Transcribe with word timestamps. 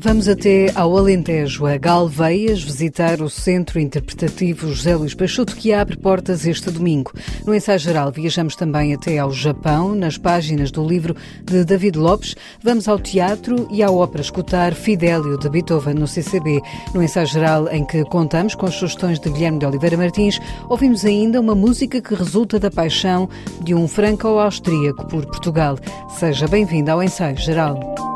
Vamos 0.00 0.28
até 0.28 0.70
ao 0.76 0.96
Alentejo, 0.96 1.66
a 1.66 1.76
Galveias, 1.76 2.62
visitar 2.62 3.20
o 3.20 3.28
Centro 3.28 3.80
Interpretativo 3.80 4.68
José 4.68 4.94
Luís 4.94 5.12
Peixoto, 5.12 5.56
que 5.56 5.72
abre 5.72 5.96
portas 5.96 6.46
este 6.46 6.70
domingo. 6.70 7.10
No 7.44 7.52
ensaio 7.52 7.80
geral, 7.80 8.12
viajamos 8.12 8.54
também 8.54 8.94
até 8.94 9.18
ao 9.18 9.32
Japão, 9.32 9.96
nas 9.96 10.16
páginas 10.16 10.70
do 10.70 10.86
livro 10.86 11.16
de 11.42 11.64
David 11.64 11.98
Lopes. 11.98 12.36
Vamos 12.62 12.86
ao 12.86 13.00
teatro 13.00 13.66
e 13.72 13.82
à 13.82 13.90
ópera 13.90 14.22
escutar 14.22 14.72
Fidélio, 14.72 15.36
de 15.36 15.50
Beethoven, 15.50 15.94
no 15.94 16.06
CCB. 16.06 16.62
No 16.94 17.02
ensaio 17.02 17.26
geral, 17.26 17.68
em 17.68 17.84
que 17.84 18.04
contamos 18.04 18.54
com 18.54 18.66
as 18.66 18.74
sugestões 18.74 19.18
de 19.18 19.28
Guilherme 19.28 19.58
de 19.58 19.66
Oliveira 19.66 19.96
Martins, 19.96 20.38
ouvimos 20.68 21.04
ainda 21.04 21.40
uma 21.40 21.56
música 21.56 22.00
que 22.00 22.14
resulta 22.14 22.60
da 22.60 22.70
paixão 22.70 23.28
de 23.64 23.74
um 23.74 23.88
franco-austríaco 23.88 25.08
por 25.08 25.26
Portugal. 25.26 25.76
Seja 26.20 26.46
bem-vindo 26.46 26.88
ao 26.88 27.02
ensaio 27.02 27.36
geral. 27.36 28.07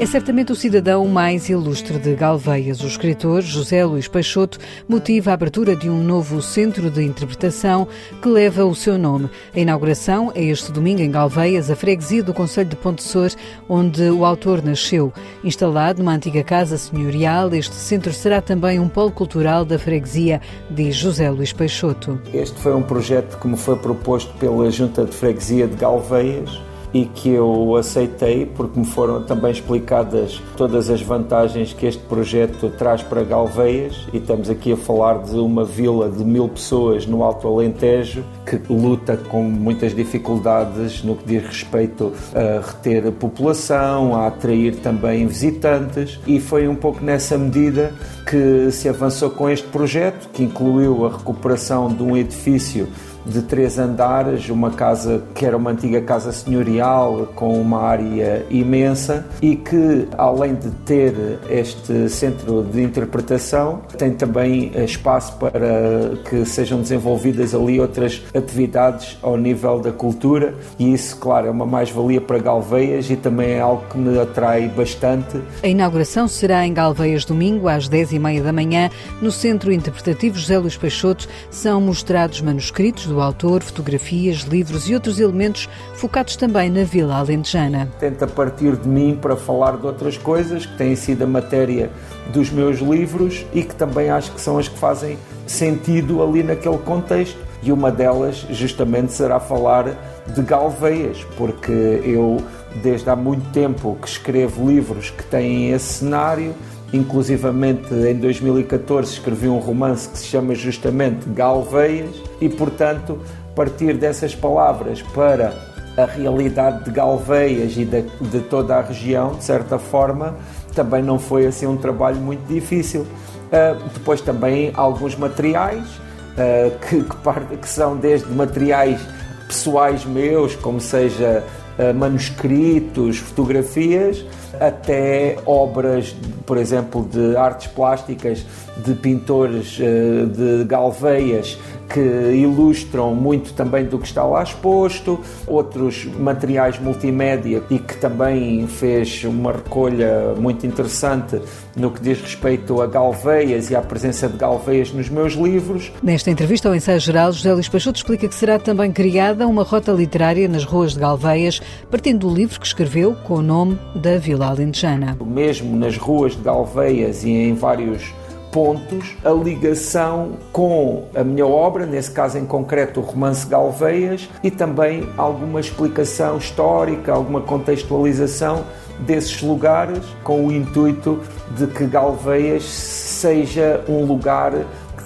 É 0.00 0.06
certamente 0.06 0.50
o 0.50 0.56
cidadão 0.56 1.06
mais 1.06 1.50
ilustre 1.50 1.98
de 1.98 2.14
Galveias. 2.14 2.80
O 2.80 2.86
escritor 2.86 3.42
José 3.42 3.84
Luís 3.84 4.08
Peixoto 4.08 4.58
motiva 4.88 5.30
a 5.30 5.34
abertura 5.34 5.76
de 5.76 5.90
um 5.90 6.02
novo 6.02 6.40
centro 6.40 6.90
de 6.90 7.02
interpretação 7.04 7.86
que 8.22 8.26
leva 8.26 8.64
o 8.64 8.74
seu 8.74 8.96
nome. 8.96 9.28
A 9.54 9.60
inauguração 9.60 10.32
é 10.34 10.42
este 10.42 10.72
domingo 10.72 11.02
em 11.02 11.10
Galveias, 11.10 11.70
a 11.70 11.76
freguesia 11.76 12.22
do 12.22 12.32
Conselho 12.32 12.70
de 12.70 12.76
Pontessor, 12.76 13.30
onde 13.68 14.00
o 14.04 14.24
autor 14.24 14.64
nasceu. 14.64 15.12
Instalado 15.44 15.98
numa 15.98 16.14
antiga 16.14 16.42
casa 16.42 16.78
senhorial, 16.78 17.52
este 17.52 17.74
centro 17.74 18.14
será 18.14 18.40
também 18.40 18.80
um 18.80 18.88
polo 18.88 19.10
cultural 19.10 19.66
da 19.66 19.78
freguesia, 19.78 20.40
diz 20.70 20.96
José 20.96 21.28
Luís 21.28 21.52
Peixoto. 21.52 22.18
Este 22.32 22.58
foi 22.58 22.74
um 22.74 22.82
projeto 22.82 23.38
que 23.38 23.46
me 23.46 23.56
foi 23.58 23.76
proposto 23.76 24.32
pela 24.38 24.70
Junta 24.70 25.04
de 25.04 25.14
Freguesia 25.14 25.68
de 25.68 25.76
Galveias 25.76 26.69
e 26.92 27.04
que 27.04 27.30
eu 27.30 27.76
aceitei 27.76 28.46
porque 28.46 28.78
me 28.78 28.86
foram 28.86 29.22
também 29.22 29.50
explicadas 29.50 30.42
todas 30.56 30.90
as 30.90 31.00
vantagens 31.00 31.72
que 31.72 31.86
este 31.86 32.02
projeto 32.04 32.70
traz 32.70 33.02
para 33.02 33.22
Galveias 33.22 34.06
e 34.12 34.18
estamos 34.18 34.50
aqui 34.50 34.72
a 34.72 34.76
falar 34.76 35.18
de 35.22 35.36
uma 35.36 35.64
vila 35.64 36.08
de 36.08 36.24
mil 36.24 36.48
pessoas 36.48 37.06
no 37.06 37.22
Alto 37.22 37.46
Alentejo 37.46 38.24
que 38.44 38.60
luta 38.72 39.16
com 39.16 39.42
muitas 39.42 39.94
dificuldades 39.94 41.02
no 41.04 41.16
que 41.16 41.24
diz 41.24 41.44
respeito 41.44 42.12
a 42.34 42.66
reter 42.66 43.06
a 43.06 43.12
população, 43.12 44.14
a 44.14 44.26
atrair 44.26 44.76
também 44.76 45.26
visitantes 45.26 46.18
e 46.26 46.40
foi 46.40 46.66
um 46.66 46.74
pouco 46.74 47.02
nessa 47.04 47.38
medida 47.38 47.92
que 48.28 48.70
se 48.70 48.88
avançou 48.88 49.30
com 49.30 49.48
este 49.48 49.66
projeto 49.68 50.28
que 50.32 50.42
incluiu 50.42 51.06
a 51.06 51.10
recuperação 51.10 51.88
de 51.88 52.02
um 52.02 52.16
edifício 52.16 52.88
de 53.24 53.42
três 53.42 53.78
andares, 53.78 54.48
uma 54.48 54.70
casa 54.70 55.22
que 55.34 55.44
era 55.44 55.56
uma 55.56 55.70
antiga 55.70 56.00
casa 56.00 56.32
senhorial 56.32 57.28
com 57.34 57.60
uma 57.60 57.82
área 57.82 58.44
imensa 58.50 59.26
e 59.42 59.56
que, 59.56 60.08
além 60.16 60.54
de 60.54 60.70
ter 60.84 61.14
este 61.48 62.08
centro 62.08 62.62
de 62.62 62.82
interpretação, 62.82 63.82
tem 63.96 64.12
também 64.12 64.72
espaço 64.84 65.36
para 65.36 66.16
que 66.28 66.44
sejam 66.44 66.80
desenvolvidas 66.80 67.54
ali 67.54 67.80
outras 67.80 68.22
atividades 68.34 69.18
ao 69.22 69.36
nível 69.36 69.78
da 69.80 69.92
cultura 69.92 70.54
e 70.78 70.92
isso, 70.92 71.16
claro, 71.16 71.46
é 71.46 71.50
uma 71.50 71.66
mais-valia 71.66 72.20
para 72.20 72.38
Galveias 72.38 73.10
e 73.10 73.16
também 73.16 73.50
é 73.52 73.60
algo 73.60 73.84
que 73.90 73.98
me 73.98 74.18
atrai 74.18 74.68
bastante. 74.68 75.40
A 75.62 75.68
inauguração 75.68 76.26
será 76.26 76.66
em 76.66 76.72
Galveias 76.72 77.24
domingo 77.24 77.68
às 77.68 77.88
10h30 77.88 78.42
da 78.42 78.52
manhã 78.52 78.90
no 79.20 79.30
Centro 79.30 79.72
Interpretativo 79.72 80.38
José 80.38 80.58
Luís 80.58 80.76
Peixoto. 80.76 81.28
São 81.50 81.80
mostrados 81.80 82.40
manuscritos 82.40 83.06
do 83.10 83.20
autor, 83.20 83.62
fotografias, 83.62 84.40
livros 84.42 84.88
e 84.88 84.94
outros 84.94 85.18
elementos 85.18 85.68
focados 85.94 86.36
também 86.36 86.70
na 86.70 86.84
Vila 86.84 87.16
Alentejana. 87.16 87.90
Tenta 87.98 88.26
partir 88.26 88.76
de 88.76 88.88
mim 88.88 89.18
para 89.20 89.36
falar 89.36 89.76
de 89.76 89.86
outras 89.86 90.16
coisas 90.16 90.64
que 90.64 90.76
têm 90.76 90.94
sido 90.94 91.24
a 91.24 91.26
matéria 91.26 91.90
dos 92.32 92.50
meus 92.50 92.78
livros 92.78 93.44
e 93.52 93.62
que 93.62 93.74
também 93.74 94.10
acho 94.10 94.32
que 94.32 94.40
são 94.40 94.58
as 94.58 94.68
que 94.68 94.78
fazem 94.78 95.18
sentido 95.46 96.22
ali 96.22 96.42
naquele 96.42 96.78
contexto. 96.78 97.36
E 97.62 97.70
uma 97.70 97.90
delas, 97.90 98.46
justamente, 98.50 99.12
será 99.12 99.38
falar 99.38 99.94
de 100.26 100.40
Galveias, 100.40 101.26
porque 101.36 102.00
eu, 102.04 102.38
desde 102.82 103.10
há 103.10 103.16
muito 103.16 103.50
tempo, 103.50 103.98
que 104.00 104.08
escrevo 104.08 104.66
livros 104.66 105.10
que 105.10 105.22
têm 105.24 105.70
esse 105.70 105.98
cenário 105.98 106.54
Inclusivamente 106.92 107.94
em 107.94 108.16
2014 108.16 109.12
escrevi 109.12 109.48
um 109.48 109.58
romance 109.58 110.08
que 110.08 110.18
se 110.18 110.26
chama 110.26 110.54
justamente 110.54 111.28
Galveias 111.28 112.20
e, 112.40 112.48
portanto, 112.48 113.20
partir 113.54 113.94
dessas 113.94 114.34
palavras 114.34 115.02
para 115.02 115.54
a 115.96 116.04
realidade 116.04 116.84
de 116.84 116.90
Galveias 116.90 117.76
e 117.76 117.84
de, 117.84 118.02
de, 118.02 118.40
toda 118.40 118.76
a 118.76 118.80
região, 118.80 119.34
de 119.34 119.44
certa 119.44 119.78
forma, 119.78 120.36
também 120.74 121.02
não 121.02 121.18
foi 121.18 121.46
assim 121.46 121.66
um 121.66 121.76
trabalho 121.76 122.16
muito 122.16 122.46
difícil. 122.46 123.02
Uh, 123.02 123.88
depois 123.92 124.20
também 124.20 124.72
alguns 124.74 125.16
materiais 125.16 125.86
uh, 125.88 126.78
que, 126.88 127.02
que, 127.02 127.56
que, 127.56 127.68
são 127.68 127.96
desde 127.96 128.30
materiais 128.32 129.00
pessoais 129.46 130.04
meus, 130.04 130.54
como 130.56 130.80
seja 130.80 131.44
uh, 131.78 131.94
manuscritos, 131.94 133.18
fotografias, 133.18 134.24
até 134.60 135.38
obras, 135.46 136.14
por 136.44 136.58
exemplo, 136.58 137.02
de 137.10 137.36
artes 137.36 137.66
plásticas 137.68 138.44
de 138.84 138.94
pintores 138.94 139.78
eh, 139.80 140.26
de 140.26 140.64
Galveias 140.64 141.58
que 141.92 142.00
ilustram 142.00 143.14
muito 143.14 143.52
também 143.52 143.84
do 143.84 143.98
que 143.98 144.06
está 144.06 144.24
lá 144.24 144.42
exposto, 144.42 145.18
outros 145.46 146.04
materiais 146.04 146.78
multimédia 146.78 147.62
e 147.68 147.78
que 147.78 147.96
também 147.96 148.66
fez 148.66 149.24
uma 149.24 149.52
recolha 149.52 150.34
muito 150.38 150.66
interessante 150.66 151.40
no 151.76 151.90
que 151.90 152.00
diz 152.00 152.20
respeito 152.20 152.80
a 152.80 152.86
Galveias 152.86 153.70
e 153.70 153.76
à 153.76 153.80
presença 153.80 154.28
de 154.28 154.36
Galveias 154.36 154.92
nos 154.92 155.08
meus 155.08 155.32
livros. 155.34 155.90
Nesta 156.02 156.30
entrevista 156.30 156.68
ao 156.68 156.74
ensaio 156.74 157.00
geral, 157.00 157.32
José 157.32 157.52
Luís 157.52 157.68
Peixoto 157.68 157.98
explica 157.98 158.28
que 158.28 158.34
será 158.34 158.58
também 158.58 158.92
criada 158.92 159.46
uma 159.46 159.64
rota 159.64 159.90
literária 159.92 160.46
nas 160.48 160.64
ruas 160.64 160.94
de 160.94 161.00
Galveias, 161.00 161.60
partindo 161.90 162.28
do 162.28 162.34
livro 162.34 162.60
que 162.60 162.66
escreveu 162.66 163.16
com 163.24 163.34
o 163.34 163.42
nome 163.42 163.78
da 163.94 164.16
Vila 164.18 164.46
Alentejana. 164.46 165.16
Mesmo 165.24 165.76
nas 165.76 165.96
ruas 165.96 166.36
de 166.36 166.42
Galveias 166.42 167.24
e 167.24 167.30
em 167.30 167.54
vários 167.54 168.12
pontos 168.52 169.16
a 169.24 169.30
ligação 169.30 170.32
com 170.52 171.04
a 171.14 171.22
minha 171.24 171.46
obra, 171.46 171.86
nesse 171.86 172.10
caso 172.10 172.38
em 172.38 172.44
concreto 172.44 173.00
o 173.00 173.02
romance 173.02 173.46
Galveias, 173.46 174.28
e 174.42 174.50
também 174.50 175.08
alguma 175.16 175.60
explicação 175.60 176.38
histórica, 176.38 177.12
alguma 177.12 177.40
contextualização 177.40 178.64
desses 179.00 179.40
lugares, 179.42 180.04
com 180.22 180.46
o 180.46 180.52
intuito 180.52 181.20
de 181.56 181.66
que 181.66 181.86
Galveias 181.86 182.64
seja 182.64 183.82
um 183.88 184.04
lugar 184.04 184.52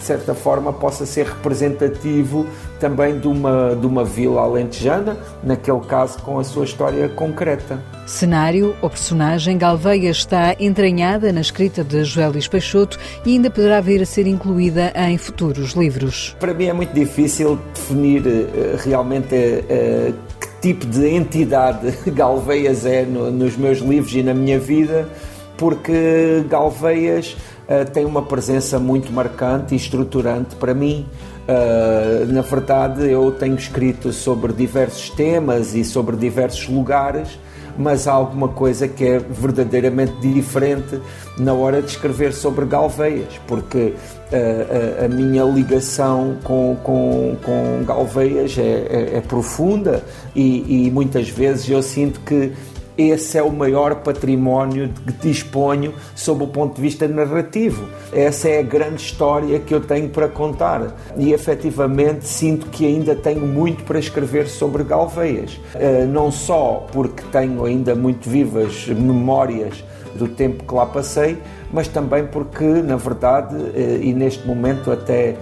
de 0.05 0.09
certa 0.09 0.35
forma 0.35 0.71
possa 0.71 1.07
ser 1.07 1.25
representativo 1.25 2.47
também 2.79 3.19
de 3.19 3.27
uma, 3.27 3.75
de 3.75 3.87
uma 3.87 4.05
vila 4.05 4.43
alentejana, 4.43 5.17
naquele 5.43 5.81
caso 5.81 6.19
com 6.19 6.39
a 6.39 6.45
sua 6.45 6.67
história 6.67 7.09
concreta. 7.09 7.83
Cenário 8.05 8.77
ou 8.83 8.91
personagem, 8.91 9.57
Galveia 9.57 10.11
está 10.11 10.55
entranhada 10.61 11.33
na 11.33 11.41
escrita 11.41 11.83
de 11.83 12.05
Joelis 12.05 12.47
Peixoto 12.47 12.99
e 13.25 13.33
ainda 13.33 13.49
poderá 13.49 13.81
vir 13.81 14.03
a 14.03 14.05
ser 14.05 14.27
incluída 14.27 14.93
em 14.95 15.17
futuros 15.17 15.73
livros. 15.73 16.37
Para 16.39 16.53
mim 16.53 16.67
é 16.67 16.75
muito 16.75 16.93
difícil 16.93 17.59
definir 17.73 18.27
uh, 18.27 18.77
realmente 18.85 19.35
uh, 19.35 20.15
que 20.39 20.61
tipo 20.61 20.85
de 20.85 21.09
entidade 21.09 21.95
Galveias 22.13 22.85
é 22.85 23.05
no, 23.07 23.31
nos 23.31 23.57
meus 23.57 23.79
livros 23.79 24.15
e 24.15 24.23
na 24.23 24.35
minha 24.35 24.59
vida, 24.59 25.09
porque 25.57 26.45
Galveias 26.47 27.35
uh, 27.69 27.91
tem 27.91 28.05
uma 28.05 28.23
presença 28.23 28.79
muito 28.79 29.13
marcante 29.13 29.75
e 29.75 29.77
estruturante 29.77 30.57
para 30.57 30.75
mim. 30.75 31.07
Uh, 31.47 32.33
na 32.33 32.41
verdade, 32.41 33.11
eu 33.11 33.31
tenho 33.33 33.55
escrito 33.55 34.13
sobre 34.13 34.53
diversos 34.53 35.11
temas 35.11 35.75
e 35.75 35.85
sobre 35.85 36.17
diversos 36.17 36.69
lugares, 36.69 37.39
mas 37.77 38.07
há 38.07 38.13
alguma 38.13 38.49
coisa 38.49 38.87
que 38.87 39.05
é 39.05 39.19
verdadeiramente 39.19 40.15
diferente 40.21 41.01
na 41.37 41.53
hora 41.53 41.83
de 41.83 41.91
escrever 41.91 42.33
sobre 42.33 42.65
Galveias, 42.65 43.41
porque 43.47 43.95
uh, 44.33 45.03
a, 45.03 45.05
a, 45.05 45.09
minha 45.09 45.45
ligação 45.45 46.39
com, 46.45 46.77
com, 46.83 47.37
com 47.43 47.85
Galveias 47.85 48.57
é, 48.57 48.63
é, 48.63 49.17
é 49.17 49.21
profunda 49.21 50.03
e, 50.35 50.87
e 50.87 50.91
muitas 50.91 51.29
vezes 51.29 51.69
eu 51.69 51.83
sinto 51.83 52.21
que 52.21 52.53
esse 52.97 53.37
é 53.37 53.43
o 53.43 53.53
maior 53.53 53.97
património 53.97 54.91
que 55.07 55.29
disponho 55.29 55.95
sob 56.15 56.45
o 56.45 56.47
ponto 56.47 56.77
de 56.77 56.83
vista 56.83 57.09
narrativo. 57.09 57.89
Essa 58.13 58.49
é 58.49 58.59
a 58.61 58.63
grande 58.63 59.03
história 59.03 59.59
que 59.59 59.75
eu 59.75 59.81
tenho 59.81 60.09
para 60.09 60.29
contar 60.29 60.95
e 61.17 61.33
efetivamente 61.33 62.27
sinto 62.27 62.67
que 62.67 62.87
ainda 62.87 63.15
tenho 63.15 63.47
muito 63.47 63.85
para 63.85 63.99
escrever 63.99 64.49
sobre 64.49 64.85
Galveias. 64.85 65.61
Eh, 65.75 66.07
não 66.07 66.31
só 66.31 66.87
porque 66.93 67.23
tenho 67.33 67.65
ainda 67.65 67.95
muito 67.95 68.29
vivas 68.29 68.87
memórias 68.87 69.83
do 70.15 70.29
tempo 70.29 70.65
que 70.65 70.75
lá 70.75 70.87
passei, 70.87 71.39
mas 71.73 71.89
também 71.89 72.25
porque, 72.27 72.65
na 72.65 72.97
verdade, 72.97 73.57
eh, 73.75 73.99
e 74.03 74.15
neste 74.15 74.47
momento 74.47 74.93
até 74.93 75.37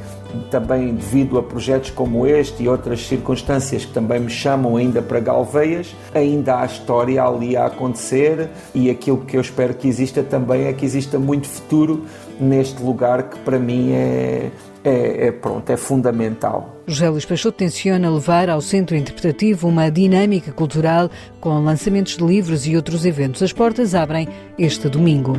também 0.51 0.95
devido 0.95 1.39
a 1.39 1.43
projetos 1.43 1.91
como 1.91 2.27
este 2.27 2.63
e 2.63 2.69
outras 2.69 3.07
circunstâncias 3.07 3.85
que 3.85 3.93
também 3.93 4.21
me 4.21 4.31
chamam 4.31 4.77
ainda 4.77 5.03
para 5.03 5.21
Galveias, 5.21 5.95
ainda 6.15 6.61
há 6.61 6.67
história 6.67 7.23
ali 7.23 7.57
a 7.57 7.67
acontecer 7.67 8.49
e 8.75 8.91
aquilo 8.91 9.19
que 9.19 9.37
eu 9.37 9.41
espero 9.41 9.75
que 9.75 9.89
exista 9.89 10.23
também 10.23 10.65
é 10.65 10.73
que 10.73 10.85
exista 10.85 11.19
muito 11.19 11.49
futuro 11.49 12.05
neste 12.41 12.83
lugar 12.83 13.25
que 13.25 13.39
para 13.41 13.59
mim 13.59 13.93
é, 13.93 14.51
é, 14.85 15.27
é, 15.27 15.33
pronto, 15.33 15.69
é 15.71 15.77
fundamental. 15.77 16.77
José 16.87 17.09
Luís 17.09 17.25
Peixoto 17.25 17.59
tenciona 17.59 18.11
levar 18.11 18.51
ao 18.51 18.61
Centro 18.61 18.97
Interpretativo 18.97 19.69
uma 19.69 19.91
dinâmica 19.91 20.53
cultural 20.53 21.11
com 21.41 21.63
lançamentos 21.63 22.17
de 22.17 22.25
livros 22.25 22.67
e 22.67 22.77
outros 22.77 23.05
eventos. 23.05 23.43
As 23.43 23.53
portas 23.53 23.95
abrem 23.95 24.29
este 24.59 24.89
domingo. 24.89 25.39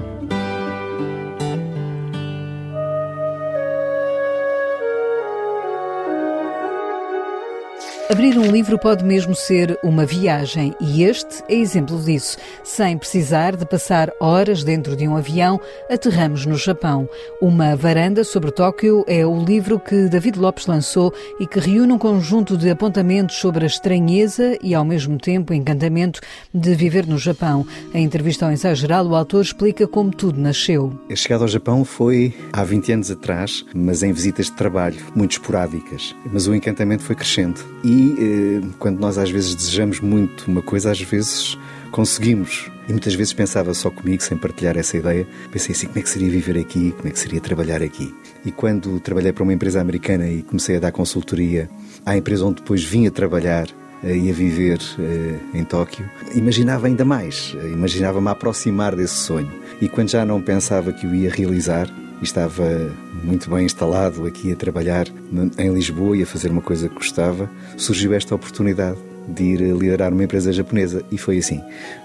Abrir 8.14 8.38
um 8.38 8.52
livro 8.52 8.78
pode 8.78 9.04
mesmo 9.04 9.34
ser 9.34 9.80
uma 9.84 10.06
viagem 10.06 10.76
e 10.80 11.02
este 11.02 11.44
é 11.50 11.56
exemplo 11.56 12.00
disso. 12.00 12.38
Sem 12.64 12.96
precisar 12.96 13.56
de 13.56 13.66
passar 13.66 14.12
horas 14.20 14.64
dentro 14.64 14.96
de 14.96 15.08
um 15.08 15.18
avião, 15.18 15.60
aterramos 15.90 16.46
no 16.46 16.56
Japão. 16.56 17.10
Uma 17.42 17.76
varanda 17.76 18.24
sobre 18.24 18.52
Tóquio 18.52 19.04
é 19.08 19.26
o 19.26 19.44
livro 19.44 19.80
que 19.80 20.08
David 20.08 20.38
Lopes 20.38 20.68
lançou 20.68 21.12
e 21.40 21.48
que 21.48 21.60
reúne 21.60 21.92
um 21.92 21.98
conjunto 21.98 22.56
de 22.56 22.70
apontamentos 22.70 23.38
sobre 23.38 23.64
a 23.64 23.68
estranheza 23.68 24.60
e, 24.62 24.76
ao 24.76 24.86
mesmo 24.86 25.18
tempo, 25.18 25.52
o 25.52 25.56
encantamento 25.56 26.22
de 26.54 26.76
viver 26.76 27.08
no 27.08 27.18
Japão. 27.18 27.66
Em 27.96 28.06
entrevista 28.06 28.46
ao 28.46 28.52
ensaio 28.52 28.76
geral, 28.76 29.08
o 29.08 29.16
autor 29.16 29.42
explica 29.42 29.88
como 29.88 30.12
tudo 30.12 30.40
nasceu. 30.40 30.94
A 31.10 31.16
chegada 31.16 31.46
ao 31.46 31.48
Japão 31.48 31.84
foi 31.84 32.32
há 32.52 32.64
20 32.64 32.92
anos 32.92 33.10
atrás, 33.10 33.66
mas 33.74 34.04
em 34.04 34.14
visitas 34.14 34.46
de 34.46 34.52
trabalho, 34.52 35.04
muito 35.16 35.32
esporádicas. 35.32 36.16
Mas 36.32 36.46
o 36.46 36.54
encantamento 36.54 37.02
foi 37.02 37.16
crescendo. 37.16 37.60
E 37.84 38.03
e 38.04 38.62
eh, 38.62 38.68
quando 38.80 39.00
nós 39.00 39.18
às 39.18 39.30
vezes 39.30 39.56
desejamos 39.56 40.00
muito 40.00 40.50
uma 40.50 40.62
coisa, 40.62 40.92
às 40.92 41.02
vezes 41.02 41.58
conseguimos. 41.92 42.70
E 42.88 42.92
muitas 42.92 43.14
vezes 43.14 43.32
pensava 43.32 43.74
só 43.74 43.90
comigo, 43.90 44.22
sem 44.22 44.38
partilhar 44.38 44.78
essa 44.78 44.98
ideia, 44.98 45.26
pensei 45.52 45.74
assim: 45.74 45.88
como 45.88 46.00
é 46.00 46.02
que 46.02 46.10
seria 46.10 46.30
viver 46.30 46.58
aqui? 46.58 46.92
Como 46.98 47.08
é 47.08 47.12
que 47.12 47.20
seria 47.20 47.40
trabalhar 47.40 47.82
aqui? 47.82 48.14
E 48.46 48.52
quando 48.52 49.00
trabalhei 49.00 49.32
para 49.32 49.44
uma 49.44 49.54
empresa 49.54 49.80
americana 49.80 50.28
e 50.28 50.42
comecei 50.42 50.76
a 50.76 50.80
dar 50.80 50.92
consultoria 50.92 51.70
à 52.06 52.18
empresa 52.18 52.46
onde 52.46 52.56
depois 52.56 52.84
vim 52.84 53.08
a 53.08 53.12
trabalhar 53.12 53.68
eh, 54.04 54.18
e 54.18 54.30
a 54.30 54.34
viver 54.34 54.80
eh, 55.00 55.58
em 55.58 55.64
Tóquio, 55.64 56.10
imaginava 56.36 56.88
ainda 56.88 57.06
mais, 57.06 57.56
imaginava-me 57.72 58.28
aproximar 58.28 58.96
desse 58.96 59.16
sonho. 59.16 59.52
E 59.80 59.88
quando 59.88 60.10
já 60.10 60.26
não 60.26 60.42
pensava 60.42 60.92
que 60.92 61.08
o 61.08 61.16
ia 61.16 61.30
realizar, 61.30 61.90
estava 62.24 62.92
muito 63.24 63.50
bem 63.50 63.66
instalado 63.66 64.26
aqui 64.26 64.52
a 64.52 64.56
trabalhar 64.56 65.08
em 65.58 65.74
Lisboa 65.74 66.18
e 66.18 66.24
a 66.24 66.26
fazer 66.26 66.50
uma 66.52 66.62
coisa 66.62 66.90
que 66.90 66.96
gostava, 66.96 67.50
surgiu 67.78 68.14
esta 68.14 68.34
oportunidade 68.34 68.98
de 69.28 69.44
ir 69.44 69.60
liderar 69.60 70.12
uma 70.12 70.24
empresa 70.24 70.52
japonesa 70.52 71.04
e 71.12 71.18
foi 71.18 71.38
assim. 71.38 71.62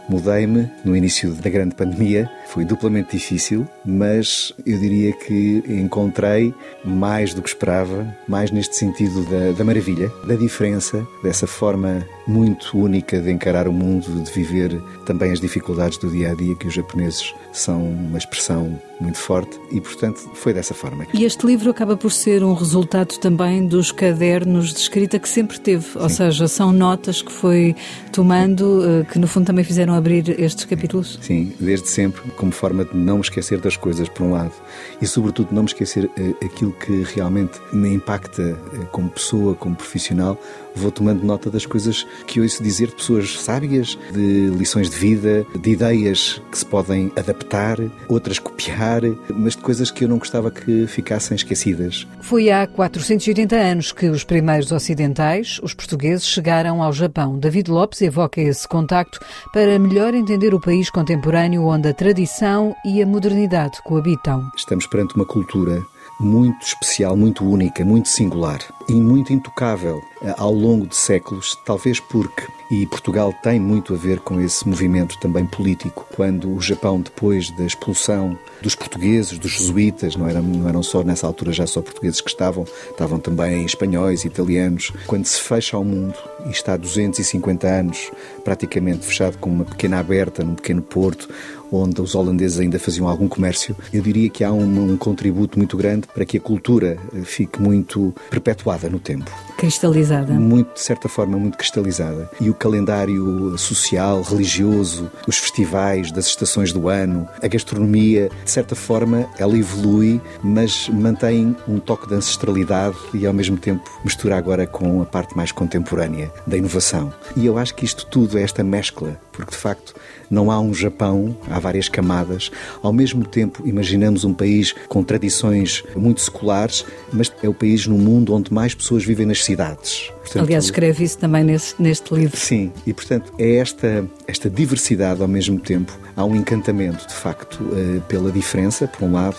Mudei-me 0.09 0.71
no 0.85 0.97
início 0.97 1.33
da 1.33 1.51
grande 1.51 1.75
pandemia, 1.75 2.31
foi 2.47 2.65
duplamente 2.65 3.17
difícil, 3.17 3.69
mas 3.85 4.53
eu 4.65 4.79
diria 4.79 5.13
que 5.13 5.63
encontrei 5.69 6.55
mais 6.85 7.35
do 7.35 7.43
que 7.43 7.49
esperava, 7.49 8.07
mais 8.27 8.51
neste 8.51 8.77
sentido 8.77 9.25
da, 9.25 9.53
da 9.53 9.65
maravilha, 9.65 10.11
da 10.27 10.35
diferença, 10.35 11.07
dessa 11.23 11.47
forma 11.47 12.07
muito 12.27 12.79
única 12.79 13.21
de 13.21 13.31
encarar 13.31 13.69
o 13.69 13.73
mundo, 13.73 14.23
de 14.23 14.31
viver 14.33 14.81
também 15.05 15.33
as 15.33 15.41
dificuldades 15.41 15.99
do 15.99 16.11
dia 16.11 16.33
a 16.33 16.35
dia, 16.35 16.55
que 16.55 16.67
os 16.67 16.75
japoneses 16.75 17.35
são 17.53 17.83
uma 17.83 18.19
expressão 18.19 18.81
muito 19.01 19.19
forte. 19.19 19.59
E, 19.71 19.81
portanto, 19.81 20.19
foi 20.35 20.53
dessa 20.53 20.75
forma. 20.75 21.07
E 21.15 21.25
este 21.25 21.47
livro 21.47 21.71
acaba 21.71 21.97
por 21.97 22.11
ser 22.11 22.43
um 22.43 22.53
resultado 22.53 23.19
também 23.19 23.67
dos 23.67 23.93
cadernos 23.93 24.73
de 24.73 24.81
escrita 24.81 25.19
que 25.19 25.29
sempre 25.29 25.59
teve, 25.59 25.87
ou 25.97 26.09
seja, 26.09 26.49
são 26.49 26.73
notas 26.73 27.23
que 27.23 27.33
foi 27.33 27.77
tomando, 28.13 28.83
eh, 28.85 29.05
que 29.05 29.19
no 29.19 29.27
fundo 29.27 29.47
também 29.47 29.65
fizeram 29.65 29.95
abrir 29.99 30.41
estes 30.41 30.65
capítulos? 30.65 31.19
Sim, 31.21 31.53
desde 31.61 31.89
sempre, 31.89 32.23
como 32.33 32.53
forma 32.53 32.85
de 32.85 32.97
não 32.97 33.17
me 33.17 33.23
esquecer 33.23 33.61
das 33.61 33.77
coisas, 33.77 34.09
por 34.09 34.25
um 34.25 34.33
lado, 34.33 34.53
e 35.01 35.07
sobretudo 35.07 35.49
não 35.53 35.63
me 35.63 35.69
esquecer 35.69 36.11
eh, 36.17 36.35
aquilo 36.45 36.73
que 36.73 37.03
realmente 37.15 37.61
me 37.73 37.93
impacta 37.93 38.43
eh, 38.43 38.79
como 38.91 39.11
pessoa, 39.11 39.55
como 39.55 39.77
profissional, 39.77 40.41
vou 40.79 40.91
tomando 40.91 41.25
nota 41.25 41.51
das 41.51 41.67
coisas 41.67 42.07
que 42.27 42.41
ouço 42.41 42.63
dizer 42.63 42.89
de 42.89 42.95
pessoas 42.95 43.41
sábias, 43.41 43.99
de 44.13 44.49
lições 44.49 44.89
de 44.89 44.97
vida, 44.97 45.47
de 45.61 45.71
ideias 45.71 46.41
que 46.51 46.59
se 46.59 46.65
podem 46.65 47.13
adaptar, 47.17 47.79
outras 48.09 48.39
copiar, 48.39 49.03
mas 49.35 49.55
de 49.57 49.63
coisas 49.63 49.91
que 49.91 50.05
eu 50.05 50.09
não 50.09 50.19
gostava 50.19 50.51
que 50.51 50.87
ficassem 50.87 51.35
esquecidas. 51.35 52.07
Foi 52.21 52.51
há 52.51 52.67
480 52.67 53.57
anos 53.57 53.93
que 53.93 54.09
os 54.09 54.25
primeiros 54.25 54.73
ocidentais, 54.73 55.61
os 55.63 55.75
portugueses, 55.75 56.27
chegaram 56.27 56.83
ao 56.83 56.93
Japão. 56.93 57.39
David 57.39 57.71
Lopes 57.71 58.01
evoca 58.03 58.41
esse 58.41 58.67
contacto 58.67 59.21
para 59.53 59.79
melhor 59.79 60.15
entender 60.15 60.55
o 60.55 60.61
país 60.61 60.91
contemporâneo 60.91 61.65
onde 61.65 61.89
a 61.89 61.95
tradição 61.95 62.75
e 62.85 63.03
a 63.03 63.07
modernidade 63.07 63.83
coabitam. 63.83 64.49
Estamos 64.57 64.87
perante 64.87 65.15
uma 65.15 65.27
cultura 65.27 65.83
muito 66.21 66.67
especial, 66.67 67.17
muito 67.17 67.45
única, 67.45 67.85
muito 67.85 68.09
singular 68.09 68.59
e 68.89 68.93
muito 68.93 69.33
intocável 69.33 70.01
ao 70.37 70.53
longo 70.53 70.87
de 70.87 70.97
séculos, 70.97 71.57
talvez 71.65 72.01
porque, 72.01 72.43
e 72.71 72.87
Portugal 72.87 73.33
tem 73.43 73.59
muito 73.59 73.95
a 73.95 73.97
ver 73.97 74.21
com 74.21 74.41
esse 74.41 74.69
movimento 74.69 75.19
também 75.21 75.47
político, 75.47 76.07
quando 76.15 76.53
o 76.53 76.61
Japão, 76.61 77.01
depois 77.01 77.51
da 77.53 77.65
expulsão 77.65 78.39
dos 78.61 78.75
portugueses, 78.75 79.39
dos 79.39 79.53
jesuítas, 79.53 80.17
não 80.17 80.29
eram, 80.29 80.43
não 80.43 80.69
eram 80.69 80.83
só 80.83 81.03
nessa 81.03 81.27
altura 81.27 81.53
já 81.53 81.67
só 81.67 81.81
portugueses 81.81 82.21
que 82.21 82.31
estavam, 82.31 82.65
estavam 82.91 83.19
também 83.19 83.65
espanhóis, 83.65 84.25
italianos, 84.25 84.93
quando 85.07 85.25
se 85.25 85.41
fecha 85.41 85.77
ao 85.77 85.85
mundo 85.85 86.15
e 86.47 86.51
está 86.51 86.75
há 86.75 86.77
250 86.77 87.67
anos 87.67 88.11
praticamente 88.45 89.07
fechado 89.07 89.39
com 89.39 89.51
uma 89.51 89.65
pequena 89.65 89.99
aberta 89.99 90.43
num 90.43 90.55
pequeno 90.55 90.83
porto, 90.83 91.29
onde 91.71 92.01
os 92.01 92.15
holandeses 92.15 92.59
ainda 92.59 92.79
faziam 92.79 93.07
algum 93.07 93.29
comércio, 93.29 93.77
eu 93.93 94.03
diria 94.03 94.29
que 94.31 94.43
há 94.43 94.51
um, 94.51 94.93
um 94.93 94.97
contributo 94.97 95.59
muito 95.59 95.77
grande 95.77 96.07
para 96.07 96.25
que 96.25 96.39
a 96.39 96.41
cultura 96.41 96.97
eh, 97.15 97.21
fique 97.25 97.61
muito 97.61 98.15
perpetuada 98.31 98.89
no 98.89 98.99
tempo. 98.99 99.31
Cristalizada. 99.59 100.08
Muito, 100.35 100.75
de 100.75 100.81
certa 100.81 101.09
forma, 101.09 101.39
muito 101.39 101.57
cristalizada. 101.57 102.31
E 102.41 102.51
o 102.51 102.55
calendário 102.55 103.57
social, 103.59 104.23
religioso, 104.23 105.11
os 105.27 105.39
festivais 105.39 106.11
das 106.13 106.27
estações 106.27 106.73
do 106.73 106.89
ano, 106.89 107.29
a 107.43 107.49
gastronomia, 107.49 108.31
de 108.45 108.51
certa 108.51 108.75
forma, 108.75 109.29
ela 109.39 109.57
evolui, 109.57 110.21
mas 110.43 110.89
mantém 110.89 111.57
um 111.67 111.79
toque 111.79 112.09
de 112.09 112.15
ancestralidade 112.15 112.97
e, 113.15 113.27
ao 113.27 113.33
mesmo 113.33 113.57
tempo, 113.57 113.89
mistura 114.05 114.37
agora 114.37 114.67
com 114.67 115.03
a 115.03 115.07
parte 115.07 115.37
mais 115.37 115.53
contemporânea 115.53 116.31
da 116.47 116.57
inovação. 116.57 117.13
E 117.37 117.47
eu 117.47 117.59
acho 117.59 117.75
que 117.75 117.85
isto 117.85 118.07
tudo 118.07 118.39
esta 118.39 118.63
mescla, 118.63 119.19
porque, 119.39 119.53
de 119.53 119.57
facto, 119.57 119.95
não 120.29 120.51
há 120.51 120.59
um 120.59 120.75
Japão, 120.75 121.37
há 121.49 121.61
várias 121.61 121.89
camadas. 121.89 122.51
Ao 122.83 122.93
mesmo 122.93 123.25
tempo, 123.25 123.63
imaginamos 123.65 124.25
um 124.25 124.35
país 124.35 124.75
com 124.89 125.05
tradições 125.05 125.85
muito 125.95 126.21
seculares, 126.21 126.85
mas 127.13 127.33
é 127.41 127.49
o 127.49 127.55
país 127.55 127.87
no 127.87 127.97
mundo 127.97 128.35
onde 128.35 128.53
mais 128.53 128.75
pessoas 128.75 129.05
vivem 129.05 129.25
nas 129.25 129.45
cidades. 129.45 130.11
Portanto, 130.23 130.43
Aliás, 130.43 130.65
escreve 130.65 131.05
isso 131.05 131.19
também 131.19 131.45
nesse, 131.45 131.81
neste 131.81 132.13
livro. 132.13 132.37
Sim, 132.37 132.73
e 132.85 132.93
portanto 132.93 133.33
é 133.39 133.59
esta, 133.59 134.05
esta 134.27 134.51
diversidade 134.51 135.23
ao 135.23 135.29
mesmo 135.29 135.61
tempo. 135.61 135.97
Há 136.17 136.25
um 136.25 136.35
encantamento, 136.35 137.07
de 137.07 137.15
facto, 137.15 137.61
eh, 137.73 138.01
pela 138.09 138.33
diferença, 138.33 138.89
por 138.89 139.05
um 139.05 139.13
lado, 139.13 139.37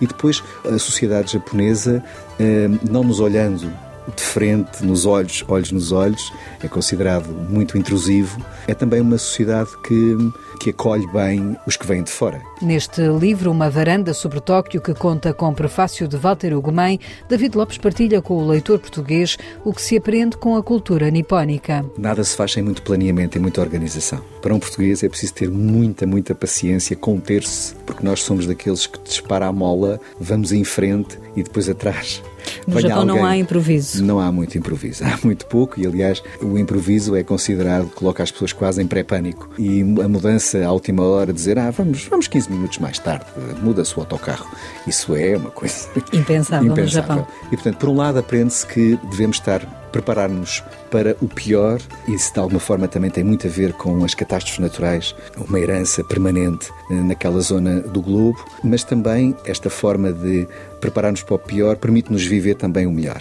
e 0.00 0.06
depois 0.06 0.42
a 0.64 0.78
sociedade 0.78 1.34
japonesa, 1.34 2.02
eh, 2.40 2.70
não 2.90 3.04
nos 3.04 3.20
olhando 3.20 3.70
de 4.14 4.22
frente, 4.22 4.84
nos 4.84 5.06
olhos, 5.06 5.44
olhos 5.48 5.70
nos 5.70 5.92
olhos, 5.92 6.32
é 6.62 6.68
considerado 6.68 7.28
muito 7.28 7.78
intrusivo. 7.78 8.40
É 8.66 8.74
também 8.74 9.00
uma 9.00 9.18
sociedade 9.18 9.70
que, 9.86 10.16
que 10.60 10.70
acolhe 10.70 11.06
bem 11.12 11.56
os 11.66 11.76
que 11.76 11.86
vêm 11.86 12.02
de 12.02 12.10
fora. 12.10 12.40
Neste 12.60 13.00
livro, 13.02 13.50
Uma 13.50 13.70
Varanda 13.70 14.14
sobre 14.14 14.40
Tóquio, 14.40 14.80
que 14.80 14.94
conta 14.94 15.32
com 15.32 15.48
o 15.48 15.54
prefácio 15.54 16.06
de 16.08 16.16
Walter 16.16 16.56
Ugumem, 16.56 16.98
David 17.28 17.56
Lopes 17.56 17.78
partilha 17.78 18.20
com 18.20 18.34
o 18.34 18.48
leitor 18.48 18.78
português 18.78 19.36
o 19.64 19.72
que 19.72 19.82
se 19.82 19.96
aprende 19.96 20.36
com 20.36 20.56
a 20.56 20.62
cultura 20.62 21.10
nipónica. 21.10 21.84
Nada 21.96 22.22
se 22.24 22.36
faz 22.36 22.52
sem 22.52 22.62
muito 22.62 22.82
planeamento 22.82 23.36
e 23.36 23.40
muita 23.40 23.60
organização. 23.60 24.20
Para 24.40 24.54
um 24.54 24.58
português 24.58 25.02
é 25.02 25.08
preciso 25.08 25.34
ter 25.34 25.50
muita, 25.50 26.06
muita 26.06 26.34
paciência, 26.34 26.96
conter-se, 26.96 27.74
porque 27.86 28.04
nós 28.04 28.22
somos 28.22 28.46
daqueles 28.46 28.86
que 28.86 29.00
dispara 29.00 29.46
a 29.46 29.52
mola, 29.52 30.00
vamos 30.18 30.52
em 30.52 30.64
frente 30.64 31.18
e 31.36 31.42
depois 31.42 31.68
atrás 31.68 32.22
no 32.66 32.80
Japão 32.80 33.00
alguém. 33.00 33.16
não 33.16 33.24
há 33.24 33.36
improviso. 33.36 34.04
Não 34.04 34.20
há 34.20 34.30
muito 34.30 34.56
improviso, 34.56 35.04
há 35.04 35.18
muito 35.24 35.46
pouco 35.46 35.80
e, 35.80 35.86
aliás, 35.86 36.22
o 36.40 36.58
improviso 36.58 37.16
é 37.16 37.22
considerado, 37.22 37.88
coloca 37.90 38.22
as 38.22 38.30
pessoas 38.30 38.52
quase 38.52 38.82
em 38.82 38.86
pré-pânico. 38.86 39.50
E 39.58 39.80
a 39.82 40.08
mudança 40.08 40.64
à 40.64 40.72
última 40.72 41.02
hora, 41.02 41.32
dizer, 41.32 41.58
ah, 41.58 41.70
vamos, 41.70 42.04
vamos 42.06 42.26
15 42.28 42.50
minutos 42.50 42.78
mais 42.78 42.98
tarde, 42.98 43.26
muda-se 43.62 43.96
o 43.96 44.00
autocarro. 44.00 44.46
Isso 44.86 45.14
é 45.14 45.36
uma 45.36 45.50
coisa 45.50 45.88
impensável, 46.12 46.72
impensável. 46.72 46.82
no 46.82 46.86
Japão. 46.86 47.26
E, 47.46 47.56
portanto, 47.56 47.76
por 47.76 47.88
um 47.88 47.96
lado, 47.96 48.18
aprende-se 48.18 48.66
que 48.66 48.98
devemos 49.10 49.36
estar 49.36 49.81
preparar-nos 49.92 50.64
para 50.90 51.16
o 51.20 51.28
pior, 51.28 51.80
isso 52.08 52.32
de 52.32 52.40
alguma 52.40 52.58
forma 52.58 52.88
também 52.88 53.10
tem 53.10 53.22
muito 53.22 53.46
a 53.46 53.50
ver 53.50 53.72
com 53.74 54.04
as 54.04 54.14
catástrofes 54.14 54.58
naturais, 54.58 55.14
uma 55.36 55.60
herança 55.60 56.02
permanente 56.02 56.70
eh, 56.90 56.94
naquela 56.94 57.40
zona 57.40 57.80
do 57.80 58.00
globo, 58.00 58.44
mas 58.64 58.82
também 58.82 59.36
esta 59.44 59.70
forma 59.70 60.12
de 60.12 60.48
preparar-nos 60.80 61.22
para 61.22 61.36
o 61.36 61.38
pior 61.38 61.76
permite-nos 61.76 62.24
viver 62.24 62.56
também 62.56 62.86
o 62.86 62.90
melhor. 62.90 63.20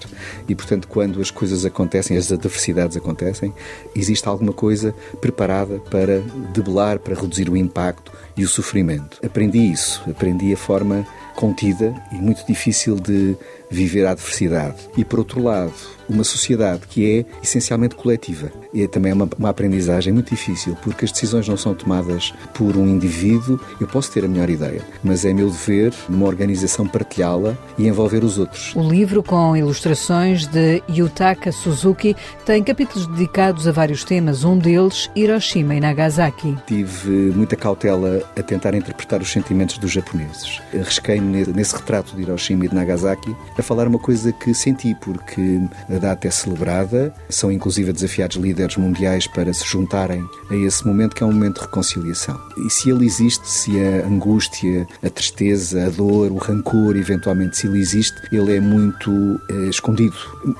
E, 0.49 0.55
portanto, 0.55 0.87
quando 0.87 1.21
as 1.21 1.29
coisas 1.29 1.63
acontecem, 1.63 2.17
as 2.17 2.31
adversidades 2.31 2.97
acontecem, 2.97 3.53
existe 3.95 4.27
alguma 4.27 4.51
coisa 4.51 4.95
preparada 5.21 5.77
para 5.91 6.21
debelar, 6.53 6.97
para 6.97 7.13
reduzir 7.13 7.49
o 7.49 7.55
impacto 7.55 8.11
e 8.35 8.43
o 8.43 8.47
sofrimento. 8.47 9.19
Aprendi 9.23 9.59
isso, 9.71 10.01
aprendi 10.09 10.51
a 10.51 10.57
forma 10.57 11.05
contida 11.35 11.93
e 12.11 12.15
muito 12.15 12.45
difícil 12.45 12.95
de 12.95 13.35
viver 13.69 14.05
a 14.05 14.11
adversidade. 14.11 14.75
E, 14.97 15.05
por 15.05 15.19
outro 15.19 15.41
lado, 15.43 15.73
uma 16.11 16.23
sociedade 16.23 16.81
que 16.87 17.19
é 17.19 17.25
essencialmente 17.41 17.95
coletiva. 17.95 18.51
E 18.73 18.83
é 18.83 18.87
também 18.87 19.13
uma, 19.13 19.27
uma 19.37 19.49
aprendizagem 19.49 20.13
muito 20.13 20.29
difícil, 20.29 20.77
porque 20.83 21.05
as 21.05 21.11
decisões 21.11 21.47
não 21.47 21.57
são 21.57 21.73
tomadas 21.73 22.33
por 22.53 22.75
um 22.75 22.87
indivíduo. 22.87 23.59
Eu 23.79 23.87
posso 23.87 24.11
ter 24.11 24.25
a 24.25 24.27
melhor 24.27 24.49
ideia, 24.49 24.81
mas 25.03 25.25
é 25.25 25.33
meu 25.33 25.49
dever, 25.49 25.93
numa 26.09 26.27
organização, 26.27 26.87
partilhá-la 26.87 27.57
e 27.77 27.87
envolver 27.87 28.23
os 28.23 28.37
outros. 28.37 28.73
O 28.75 28.87
livro, 28.87 29.23
com 29.23 29.55
ilustrações 29.55 30.45
de 30.47 30.83
Yutaka 30.89 31.51
Suzuki, 31.51 32.15
tem 32.45 32.63
capítulos 32.63 33.07
dedicados 33.07 33.67
a 33.67 33.71
vários 33.71 34.03
temas, 34.03 34.43
um 34.43 34.57
deles 34.57 35.09
Hiroshima 35.15 35.75
e 35.75 35.79
Nagasaki. 35.79 36.57
Tive 36.67 37.09
muita 37.35 37.55
cautela 37.55 38.21
a 38.37 38.41
tentar 38.41 38.73
interpretar 38.73 39.21
os 39.21 39.31
sentimentos 39.31 39.77
dos 39.77 39.91
japoneses. 39.91 40.61
Arrisquei-me 40.73 41.45
nesse 41.47 41.75
retrato 41.75 42.15
de 42.15 42.21
Hiroshima 42.23 42.65
e 42.65 42.69
de 42.69 42.75
Nagasaki 42.75 43.35
a 43.57 43.61
falar 43.61 43.87
uma 43.87 43.99
coisa 43.99 44.31
que 44.31 44.53
senti, 44.53 44.95
porque 44.95 45.61
data 46.01 46.27
é 46.27 46.31
celebrada, 46.31 47.13
são 47.29 47.51
inclusive 47.51 47.93
desafiados 47.93 48.37
líderes 48.37 48.75
mundiais 48.75 49.27
para 49.27 49.53
se 49.53 49.65
juntarem 49.65 50.23
a 50.49 50.55
esse 50.55 50.85
momento 50.85 51.15
que 51.15 51.23
é 51.23 51.25
um 51.25 51.31
momento 51.31 51.55
de 51.55 51.61
reconciliação. 51.61 52.39
E 52.65 52.69
se 52.69 52.89
ele 52.89 53.05
existe, 53.05 53.47
se 53.47 53.71
a 53.79 54.05
angústia, 54.05 54.87
a 55.03 55.09
tristeza, 55.09 55.85
a 55.85 55.89
dor, 55.89 56.31
o 56.31 56.37
rancor, 56.37 56.97
eventualmente, 56.97 57.57
se 57.57 57.67
ele 57.67 57.79
existe, 57.79 58.19
ele 58.31 58.57
é 58.57 58.59
muito 58.59 59.39
eh, 59.49 59.69
escondido. 59.69 60.15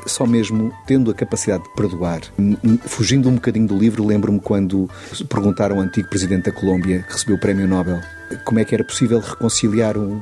Só 0.05 0.25
mesmo 0.25 0.71
tendo 0.86 1.10
a 1.12 1.13
capacidade 1.13 1.63
de 1.63 1.74
perdoar. 1.75 2.21
Fugindo 2.86 3.27
um 3.27 3.36
bocadinho 3.36 3.67
do 3.67 3.77
livro, 3.77 4.05
lembro-me 4.05 4.39
quando 4.39 4.89
perguntaram 5.27 5.77
ao 5.77 5.81
antigo 5.81 6.07
presidente 6.10 6.45
da 6.45 6.51
Colômbia, 6.51 7.03
que 7.03 7.13
recebeu 7.13 7.36
o 7.36 7.39
Prémio 7.39 7.67
Nobel, 7.67 8.00
como 8.44 8.60
é 8.60 8.66
que 8.66 8.74
era 8.74 8.84
possível 8.84 9.20
reconciliar 9.20 9.98
um, 9.98 10.20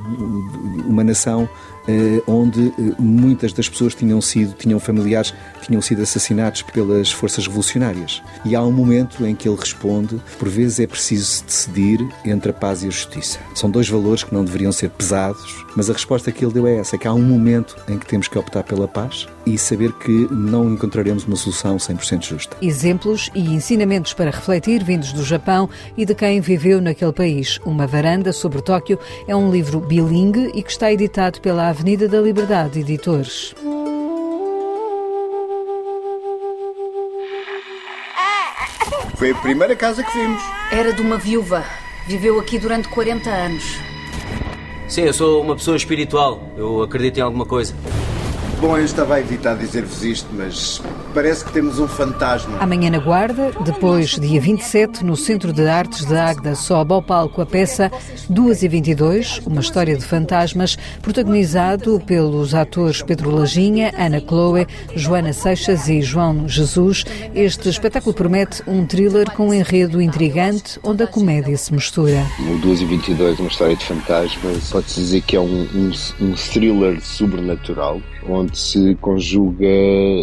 uma 0.86 1.04
nação 1.04 1.48
eh, 1.88 2.22
onde 2.26 2.68
eh, 2.68 2.94
muitas 2.98 3.52
das 3.52 3.68
pessoas 3.68 3.94
tinham 3.94 4.20
sido, 4.20 4.54
tinham 4.54 4.78
familiares, 4.78 5.34
tinham 5.62 5.80
sido 5.80 6.02
assassinados 6.02 6.62
pelas 6.62 7.10
forças 7.10 7.46
revolucionárias. 7.46 8.22
E 8.44 8.54
há 8.54 8.62
um 8.62 8.70
momento 8.70 9.24
em 9.26 9.34
que 9.34 9.48
ele 9.48 9.58
responde: 9.58 10.20
por 10.38 10.48
vezes 10.48 10.78
é 10.80 10.86
preciso 10.86 11.44
decidir 11.44 12.06
entre 12.24 12.50
a 12.50 12.54
paz 12.54 12.82
e 12.82 12.86
a 12.86 12.90
justiça. 12.90 13.38
São 13.54 13.70
dois 13.70 13.88
valores 13.88 14.22
que 14.22 14.34
não 14.34 14.44
deveriam 14.44 14.72
ser 14.72 14.90
pesados, 14.90 15.64
mas 15.76 15.88
a 15.88 15.92
resposta 15.92 16.30
que 16.30 16.44
ele 16.44 16.52
deu 16.52 16.66
é 16.66 16.76
essa: 16.76 16.98
que 16.98 17.08
há 17.08 17.12
um 17.12 17.22
momento 17.22 17.76
em 17.88 17.98
que 17.98 18.06
temos 18.06 18.28
que 18.28 18.38
optar 18.38 18.62
pela 18.62 18.86
paz 18.86 19.26
e 19.46 19.56
saber 19.56 19.92
que 19.94 20.28
não 20.30 20.72
encontraremos 20.72 21.24
uma 21.24 21.36
solução 21.36 21.76
100% 21.76 22.24
justa. 22.24 22.56
Exemplos 22.60 23.30
e 23.34 23.40
ensinamentos 23.52 24.12
para 24.12 24.30
refletir 24.30 24.84
vindos 24.84 25.12
do 25.12 25.24
Japão 25.24 25.68
e 25.96 26.04
de 26.04 26.14
quem 26.14 26.40
viveu 26.40 26.80
naquele 26.80 27.12
país. 27.12 27.58
Uma 27.64 27.86
varanda 28.00 28.32
sobre 28.32 28.62
Tóquio 28.62 28.98
é 29.28 29.36
um 29.36 29.50
livro 29.50 29.78
bilingue 29.78 30.50
e 30.54 30.62
que 30.62 30.70
está 30.70 30.90
editado 30.90 31.38
pela 31.38 31.68
Avenida 31.68 32.08
da 32.08 32.18
Liberdade 32.18 32.80
Editores. 32.80 33.54
Foi 39.16 39.32
a 39.32 39.34
primeira 39.34 39.76
casa 39.76 40.02
que 40.02 40.18
vimos. 40.18 40.42
Era 40.72 40.94
de 40.94 41.02
uma 41.02 41.18
viúva. 41.18 41.62
Viveu 42.08 42.40
aqui 42.40 42.58
durante 42.58 42.88
40 42.88 43.28
anos. 43.28 43.64
Sim, 44.88 45.02
eu 45.02 45.12
sou 45.12 45.42
uma 45.42 45.54
pessoa 45.54 45.76
espiritual. 45.76 46.42
Eu 46.56 46.82
acredito 46.82 47.18
em 47.18 47.20
alguma 47.20 47.44
coisa. 47.44 47.74
Bom, 48.62 48.78
eu 48.78 48.84
estava 48.86 49.16
a 49.16 49.20
evitar 49.20 49.58
dizer-vos 49.58 50.02
isto, 50.02 50.28
mas 50.32 50.80
parece 51.14 51.44
que 51.44 51.52
temos 51.52 51.78
um 51.78 51.88
fantasma. 51.88 52.58
Amanhã 52.58 52.90
na 52.90 52.98
Guarda, 52.98 53.50
depois, 53.64 54.10
dia 54.10 54.40
27, 54.40 55.04
no 55.04 55.16
Centro 55.16 55.52
de 55.52 55.66
Artes 55.66 56.04
de 56.04 56.16
Águeda, 56.16 56.54
sobe 56.54 56.92
ao 56.92 57.02
palco 57.02 57.40
a 57.40 57.46
peça 57.46 57.90
2 58.28 58.62
e 58.62 58.68
22, 58.68 59.42
uma 59.46 59.60
história 59.60 59.96
de 59.96 60.04
fantasmas, 60.04 60.76
protagonizado 61.02 62.00
pelos 62.06 62.54
atores 62.54 63.02
Pedro 63.02 63.30
Lajinha, 63.30 63.92
Ana 63.96 64.20
Chloe, 64.20 64.66
Joana 64.94 65.32
Seixas 65.32 65.88
e 65.88 66.02
João 66.02 66.48
Jesus. 66.48 67.04
Este 67.34 67.68
espetáculo 67.68 68.14
promete 68.14 68.62
um 68.66 68.86
thriller 68.86 69.30
com 69.32 69.48
um 69.48 69.54
enredo 69.54 70.00
intrigante, 70.00 70.78
onde 70.82 71.02
a 71.02 71.06
comédia 71.06 71.56
se 71.56 71.72
mistura. 71.72 72.24
O 72.40 72.58
2 72.58 72.82
e 72.82 72.84
22, 72.84 73.38
uma 73.38 73.48
história 73.48 73.76
de 73.76 73.84
fantasmas, 73.84 74.70
pode-se 74.70 75.00
dizer 75.00 75.22
que 75.22 75.36
é 75.36 75.40
um, 75.40 75.66
um, 75.74 75.90
um 76.20 76.34
thriller 76.34 77.00
sobrenatural, 77.00 78.00
onde 78.28 78.56
se 78.56 78.96
conjuga 79.00 79.66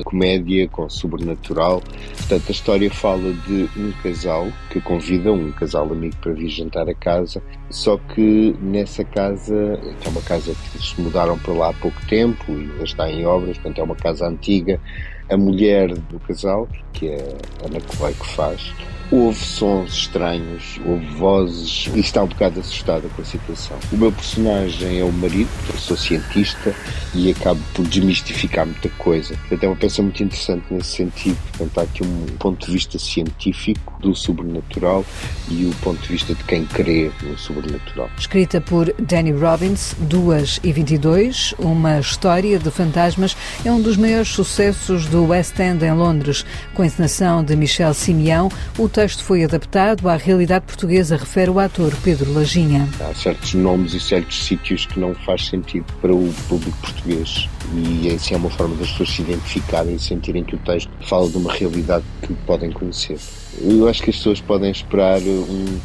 comédia 0.06 0.68
sobrenatural. 0.90 1.82
Portanto, 2.16 2.44
a 2.48 2.52
história 2.52 2.92
fala 2.92 3.34
de 3.48 3.70
um 3.78 3.92
casal 4.04 4.48
que 4.70 4.80
convida 4.82 5.32
um 5.32 5.52
casal 5.52 5.92
amigo 5.92 6.16
para 6.22 6.34
vir 6.34 6.50
jantar 6.50 6.88
a 6.88 6.94
casa, 6.94 7.42
só 7.70 7.98
que 7.98 8.56
nessa 8.62 9.04
casa, 9.04 9.80
que 10.00 10.08
é 10.08 10.12
uma 10.12 10.22
casa 10.22 10.54
que 10.54 10.78
eles 10.78 10.96
mudaram 10.98 11.38
para 11.40 11.54
lá 11.54 11.70
há 11.70 11.74
pouco 11.74 12.00
tempo 12.08 12.52
e 12.52 12.84
está 12.84 13.10
em 13.10 13.26
obras, 13.26 13.58
portanto 13.58 13.80
é 13.80 13.84
uma 13.84 13.96
casa 13.96 14.28
antiga, 14.28 14.80
a 15.30 15.36
mulher 15.36 15.94
do 15.94 16.20
casal, 16.20 16.68
que 16.94 17.08
é 17.08 17.38
a 17.62 17.68
Ana 17.68 17.82
Coelho 17.82 18.16
que 18.16 18.28
faz, 18.28 18.74
Houve 19.10 19.40
sons 19.40 19.94
estranhos, 19.94 20.82
houve 20.86 21.06
vozes 21.16 21.90
e 21.96 22.00
está 22.02 22.24
um 22.24 22.28
bocado 22.28 22.60
assustada 22.60 23.08
com 23.16 23.22
a 23.22 23.26
situação. 23.26 23.78
O 23.92 23.98
meu 23.98 24.12
personagem 24.12 25.00
é 25.00 25.04
o 25.04 25.12
marido, 25.14 25.50
eu 25.70 25.78
sou 25.78 25.96
cientista 25.96 26.76
e 27.16 27.32
acabo 27.32 27.60
por 27.74 27.88
desmistificar 27.88 28.66
muita 28.66 28.90
coisa. 28.98 29.34
Portanto, 29.38 29.64
é 29.64 29.68
uma 29.68 29.76
peça 29.78 30.02
muito 30.02 30.22
interessante 30.22 30.66
nesse 30.70 30.98
sentido. 30.98 31.38
Portanto, 31.58 31.80
há 31.80 31.84
aqui 31.84 32.04
um 32.04 32.26
ponto 32.38 32.66
de 32.66 32.72
vista 32.74 33.00
científico 33.00 33.98
do 34.02 34.14
sobrenatural 34.14 35.06
e 35.50 35.66
o 35.66 35.72
ponto 35.82 36.02
de 36.02 36.10
vista 36.10 36.36
de 36.36 36.44
quem 36.44 36.66
crê 36.66 37.10
no 37.24 37.38
sobrenatural. 37.38 38.10
Escrita 38.18 38.60
por 38.60 38.94
Danny 39.00 39.32
Robbins, 39.32 39.96
2 40.00 40.60
e 40.66 40.72
22, 40.74 41.56
uma 41.58 42.00
história 42.00 42.60
de 42.60 42.70
fantasmas, 42.70 43.38
é 43.64 43.72
um 43.72 43.82
dos 43.82 43.96
maiores 43.96 44.28
sucessos 44.28 45.06
do 45.06 45.28
West 45.28 45.58
End 45.60 45.84
em 45.84 45.94
Londres, 45.94 46.46
com 46.74 46.82
a 46.82 46.86
encenação 46.86 47.42
de 47.42 47.56
Michel 47.56 47.94
Simeão. 47.94 48.50
O 48.78 48.90
texto 48.98 49.24
foi 49.24 49.44
adaptado 49.44 50.10
à 50.10 50.16
realidade 50.16 50.66
portuguesa, 50.66 51.18
refere 51.18 51.52
o 51.52 51.60
ator 51.60 51.96
Pedro 52.04 52.34
Lajinha. 52.34 52.90
Há 53.00 53.14
certos 53.14 53.54
nomes 53.54 53.94
e 53.94 54.00
certos 54.00 54.44
sítios 54.44 54.88
que 54.88 55.00
não 55.00 55.14
faz 55.14 55.46
sentido 55.46 55.86
para 56.02 56.12
o 56.12 56.34
público 56.50 56.76
português 56.82 57.48
e 57.76 58.10
assim 58.10 58.34
é 58.34 58.38
uma 58.38 58.50
forma 58.50 58.76
das 58.76 58.90
pessoas 58.90 59.12
se 59.12 59.22
identificarem 59.22 59.94
e 59.94 60.00
sentirem 60.00 60.44
que 60.44 60.56
o 60.56 60.58
texto 60.58 60.90
fala 61.02 61.30
de 61.30 61.38
uma 61.38 61.54
realidade 61.54 62.04
que 62.24 62.34
podem 62.48 62.72
conhecer. 62.72 63.20
Eu 63.62 63.88
acho 63.88 64.02
que 64.02 64.10
as 64.10 64.16
pessoas 64.16 64.42
podem 64.42 64.72
esperar 64.72 65.22
um, 65.22 65.80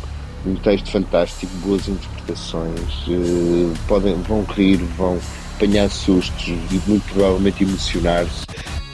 um 0.47 0.55
texto 0.55 0.91
fantástico, 0.91 1.53
boas 1.57 1.87
interpretações, 1.87 3.07
uh, 3.09 3.75
podem, 3.87 4.15
vão 4.23 4.43
rir, 4.45 4.79
vão 4.97 5.19
apanhar 5.57 5.91
sustos 5.91 6.49
e 6.49 6.81
muito 6.89 7.05
provavelmente 7.13 7.63
emocionar-se 7.63 8.47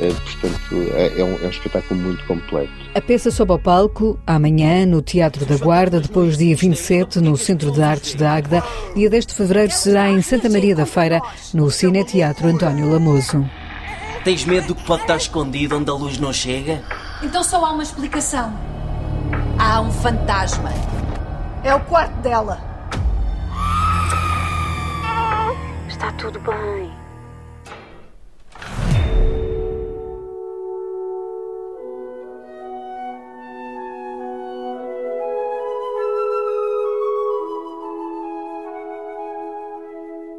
portanto, 0.06 0.92
é, 0.94 1.20
é, 1.20 1.24
um, 1.24 1.34
é 1.42 1.46
um 1.46 1.50
espetáculo 1.50 2.00
muito 2.00 2.24
completo. 2.26 2.72
A 2.94 3.00
peça 3.00 3.30
sobe 3.30 3.52
ao 3.52 3.58
palco 3.58 4.18
amanhã 4.26 4.86
no 4.86 5.02
Teatro 5.02 5.44
da 5.44 5.56
Guarda, 5.56 6.00
depois 6.00 6.38
dia 6.38 6.54
27 6.56 7.20
no 7.20 7.36
Centro 7.36 7.72
de 7.72 7.82
Artes 7.82 8.14
de 8.14 8.24
Águeda. 8.24 8.62
Dia 8.94 9.10
10 9.10 9.26
de 9.26 9.34
fevereiro 9.34 9.72
será 9.72 10.10
em 10.10 10.22
Santa 10.22 10.48
Maria 10.48 10.74
da 10.74 10.86
Feira, 10.86 11.20
no 11.52 11.70
Cine 11.70 12.04
Teatro 12.04 12.48
António 12.48 12.90
Lamoso. 12.90 13.44
Tens 14.24 14.44
medo 14.44 14.68
do 14.68 14.74
que 14.74 14.84
pode 14.84 15.02
estar 15.02 15.16
escondido 15.16 15.76
onde 15.76 15.90
a 15.90 15.94
luz 15.94 16.18
não 16.18 16.32
chega? 16.32 16.82
Então 17.22 17.42
só 17.42 17.64
há 17.64 17.72
uma 17.72 17.82
explicação. 17.82 18.52
Há 19.58 19.80
um 19.80 19.90
fantasma. 19.90 20.70
É 21.64 21.74
o 21.74 21.80
quarto 21.80 22.14
dela. 22.20 22.60
Está 25.88 26.12
tudo 26.12 26.38
bem. 26.40 27.07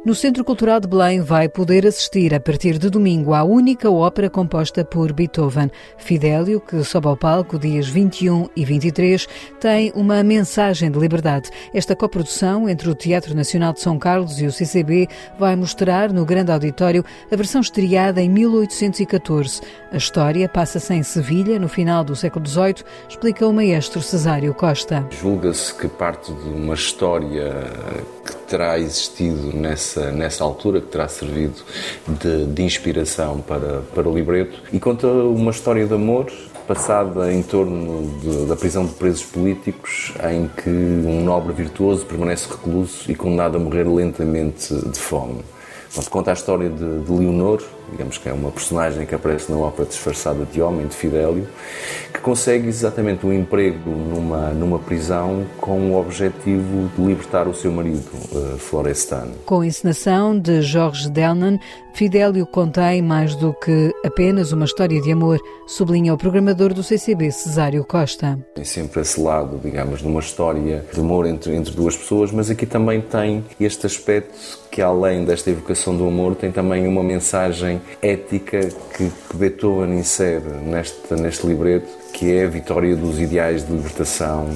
No 0.02 0.14
Centro 0.14 0.42
Cultural 0.42 0.80
de 0.80 0.88
Belém 0.88 1.20
vai 1.20 1.46
poder 1.46 1.86
assistir 1.86 2.34
a 2.34 2.40
partir 2.40 2.78
de 2.78 2.88
domingo 2.88 3.34
à 3.34 3.44
única 3.44 3.90
ópera 3.90 4.30
composta 4.30 4.82
por 4.82 5.12
Beethoven. 5.12 5.70
Fidélio, 5.98 6.58
que 6.58 6.82
sobe 6.82 7.06
ao 7.06 7.18
palco 7.18 7.58
dias 7.58 7.86
21 7.86 8.48
e 8.56 8.64
23, 8.64 9.28
tem 9.60 9.92
uma 9.94 10.22
mensagem 10.22 10.90
de 10.90 10.98
liberdade. 10.98 11.50
Esta 11.74 11.94
coprodução 11.94 12.66
entre 12.66 12.88
o 12.88 12.94
Teatro 12.94 13.34
Nacional 13.34 13.74
de 13.74 13.80
São 13.80 13.98
Carlos 13.98 14.40
e 14.40 14.46
o 14.46 14.52
CCB 14.52 15.06
vai 15.38 15.54
mostrar 15.54 16.10
no 16.10 16.24
grande 16.24 16.50
auditório 16.50 17.04
a 17.30 17.36
versão 17.36 17.60
estreada 17.60 18.22
em 18.22 18.30
1814. 18.30 19.60
A 19.92 19.98
história 19.98 20.48
passa-se 20.48 20.94
em 20.94 21.02
Sevilha, 21.02 21.58
no 21.58 21.68
final 21.68 22.02
do 22.02 22.16
século 22.16 22.48
XVIII, 22.48 22.84
explica 23.06 23.46
o 23.46 23.52
maestro 23.52 24.00
Cesário 24.00 24.54
Costa. 24.54 25.06
Julga-se 25.10 25.74
que 25.74 25.88
parte 25.88 26.32
de 26.32 26.48
uma 26.48 26.72
história 26.72 27.52
que 28.24 28.39
terá 28.50 28.76
existido 28.78 29.56
nessa, 29.56 30.10
nessa 30.10 30.42
altura, 30.42 30.80
que 30.80 30.88
terá 30.88 31.06
servido 31.06 31.62
de, 32.08 32.46
de 32.46 32.62
inspiração 32.62 33.40
para, 33.40 33.82
para 33.94 34.08
o 34.08 34.14
libreto, 34.14 34.60
e 34.72 34.80
conta 34.80 35.06
uma 35.06 35.52
história 35.52 35.86
de 35.86 35.94
amor 35.94 36.26
passada 36.66 37.32
em 37.32 37.42
torno 37.42 38.20
de, 38.20 38.46
da 38.46 38.56
prisão 38.56 38.84
de 38.84 38.92
presos 38.92 39.22
políticos, 39.24 40.12
em 40.30 40.48
que 40.48 40.68
um 40.68 41.24
nobre 41.24 41.52
virtuoso 41.52 42.04
permanece 42.04 42.48
recluso 42.48 43.10
e 43.10 43.14
condenado 43.14 43.56
a 43.56 43.60
morrer 43.60 43.84
lentamente 43.88 44.74
de 44.74 44.98
fome. 44.98 45.42
Portanto, 45.92 46.10
conta 46.10 46.30
a 46.30 46.34
história 46.34 46.70
de, 46.70 47.00
de 47.00 47.12
Leonor, 47.12 47.60
digamos 47.90 48.16
que 48.16 48.28
é 48.28 48.32
uma 48.32 48.52
personagem 48.52 49.04
que 49.04 49.12
aparece 49.12 49.50
na 49.50 49.58
ópera 49.58 49.88
disfarçada 49.88 50.44
de 50.44 50.62
homem, 50.62 50.86
de 50.86 50.94
Fidélio, 50.94 51.48
que 52.14 52.20
consegue 52.20 52.68
exatamente 52.68 53.26
um 53.26 53.32
emprego 53.32 53.90
numa, 53.90 54.50
numa 54.50 54.78
prisão 54.78 55.44
com 55.58 55.90
o 55.90 55.98
objetivo 55.98 56.88
de 56.96 57.02
libertar 57.04 57.48
o 57.48 57.54
seu 57.54 57.72
marido, 57.72 58.08
uh, 58.32 58.56
Florestan. 58.58 59.28
Com 59.44 59.62
a 59.62 59.66
encenação 59.66 60.38
de 60.38 60.62
Jorge 60.62 61.10
Delnan, 61.10 61.58
Fidélio 61.92 62.46
contém 62.46 63.02
mais 63.02 63.34
do 63.34 63.52
que 63.52 63.92
apenas 64.04 64.52
uma 64.52 64.64
história 64.64 65.00
de 65.00 65.10
amor, 65.10 65.40
sublinha 65.66 66.14
o 66.14 66.16
programador 66.16 66.72
do 66.72 66.84
CCB, 66.84 67.32
Cesário 67.32 67.84
Costa. 67.84 68.38
Tem 68.54 68.64
sempre 68.64 69.00
esse 69.00 69.20
lado, 69.20 69.60
digamos, 69.62 70.00
de 70.00 70.06
uma 70.06 70.20
história 70.20 70.84
de 70.92 71.00
amor 71.00 71.26
entre, 71.26 71.54
entre 71.54 71.74
duas 71.74 71.96
pessoas, 71.96 72.30
mas 72.30 72.48
aqui 72.48 72.64
também 72.64 73.00
tem 73.00 73.44
este 73.58 73.86
aspecto 73.86 74.60
que, 74.70 74.80
além 74.80 75.24
desta 75.24 75.50
evocação 75.50 75.96
do 75.96 76.06
amor, 76.06 76.36
tem 76.36 76.52
também 76.52 76.86
uma 76.86 77.02
mensagem 77.02 77.80
ética 78.00 78.60
que, 78.96 79.10
que 79.10 79.36
Beethoven 79.36 79.98
insere 79.98 80.48
neste, 80.64 81.14
neste 81.14 81.46
libreto, 81.46 81.88
que 82.12 82.32
é 82.32 82.44
a 82.44 82.48
vitória 82.48 82.96
dos 82.96 83.18
ideais 83.18 83.66
de 83.66 83.72
libertação 83.72 84.48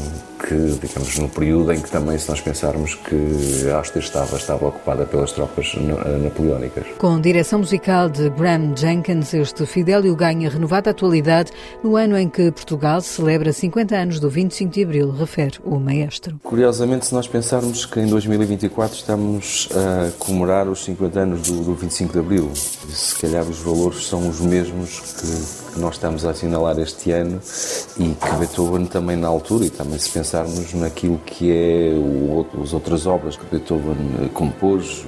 que, 0.47 0.79
digamos, 0.81 1.19
no 1.19 1.29
período 1.29 1.73
em 1.73 1.81
que 1.81 1.91
também, 1.91 2.19
se 2.19 2.29
nós 2.29 2.41
pensarmos 2.41 2.95
que 2.95 3.71
a 3.71 3.77
Áustria 3.77 4.01
estava, 4.01 4.37
estava 4.37 4.67
ocupada 4.67 5.07
pelas 5.07 5.33
tropas 5.33 5.75
napoleónicas. 6.23 6.85
Com 6.99 7.19
direção 7.21 7.61
musical 7.61 8.11
de 8.11 8.29
Graham 8.31 8.77
Jenkins, 8.77 9.33
este 9.33 9.65
Fidélio 9.65 10.15
ganha 10.15 10.51
renovada 10.51 10.91
atualidade 10.91 11.51
no 11.83 11.97
ano 11.97 12.19
em 12.19 12.29
que 12.29 12.51
Portugal 12.53 13.01
celebra 13.01 13.53
50 13.53 13.97
anos 13.97 14.21
do 14.21 14.29
25 14.29 14.73
de 14.73 14.83
Abril, 14.83 15.11
refere 15.11 15.59
o 15.65 15.79
maestro. 15.79 16.39
Curiosamente, 16.43 17.07
se 17.07 17.15
nós 17.15 17.27
pensarmos 17.27 17.87
que 17.87 18.01
em 18.01 18.07
2024 18.07 18.97
estamos 18.97 19.69
a 19.73 20.11
comemorar 20.19 20.69
os 20.69 20.85
50 20.85 21.21
anos 21.21 21.43
do, 21.43 21.63
do 21.63 21.75
25 21.75 22.13
de 22.13 22.19
Abril, 22.19 22.51
se 22.55 23.15
calhar 23.19 23.45
os 23.45 23.59
valores 23.59 24.07
são 24.07 24.29
os 24.29 24.41
mesmos 24.41 25.01
que, 25.01 25.64
que 25.75 25.81
nós 25.81 25.95
estamos 25.95 26.25
a 26.25 26.31
assinalar 26.31 26.79
este 26.79 27.11
ano 27.11 27.41
e 27.99 28.15
que 28.15 28.37
Beethoven 28.37 28.87
também 28.87 29.17
na 29.17 29.29
altura, 29.29 29.67
e 29.67 29.71
também 29.71 29.99
se 29.99 30.11
pensar 30.11 30.45
pensarmos 30.45 30.75
naquilo 30.75 31.21
que 31.25 31.53
é 31.53 31.93
o, 31.95 32.47
as 32.63 32.73
outras 32.73 33.07
obras 33.07 33.37
que 33.37 33.45
Beethoven 33.51 33.97
eh, 34.23 34.29
compôs, 34.33 35.05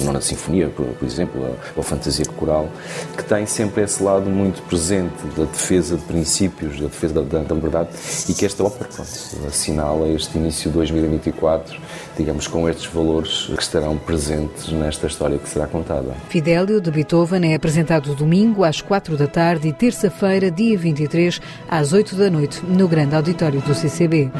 a 0.00 0.04
Nona 0.04 0.20
Sinfonia, 0.20 0.68
por, 0.68 0.86
por 0.86 1.04
exemplo, 1.04 1.44
a, 1.76 1.82
Fantasia 1.82 2.24
Coral, 2.24 2.68
que 3.16 3.24
tem 3.24 3.44
sempre 3.44 3.82
esse 3.82 4.02
lado 4.02 4.30
muito 4.30 4.62
presente 4.62 5.12
da 5.36 5.44
defesa 5.44 5.96
de 5.96 6.02
princípios, 6.04 6.80
da 6.80 6.86
defesa 6.86 7.14
da, 7.14 7.22
da, 7.22 7.42
da 7.42 7.54
verdade, 7.54 7.90
e 8.28 8.34
que 8.34 8.46
esta 8.46 8.62
ópera 8.62 8.88
pronto, 8.88 9.10
assinala 9.46 10.08
este 10.08 10.38
início 10.38 10.70
de 10.70 10.76
2024, 10.76 11.78
digamos, 12.16 12.46
com 12.46 12.68
estes 12.68 12.86
valores 12.86 13.50
que 13.54 13.62
estarão 13.62 13.98
presentes 13.98 14.70
nesta 14.70 15.06
história 15.06 15.38
que 15.38 15.48
será 15.48 15.66
contada. 15.66 16.14
Fidélio 16.28 16.80
de 16.80 16.90
Beethoven 16.90 17.52
é 17.52 17.56
apresentado 17.56 18.14
domingo 18.14 18.64
às 18.64 18.80
quatro 18.80 19.16
da 19.16 19.26
tarde 19.26 19.68
e 19.68 19.72
terça-feira, 20.02 20.50
dia 20.50 20.76
23, 20.76 21.40
às 21.68 21.92
8 21.92 22.16
da 22.16 22.28
noite, 22.28 22.64
no 22.66 22.88
grande 22.88 23.14
auditório 23.14 23.60
do 23.60 23.72
CCB. 23.74 24.30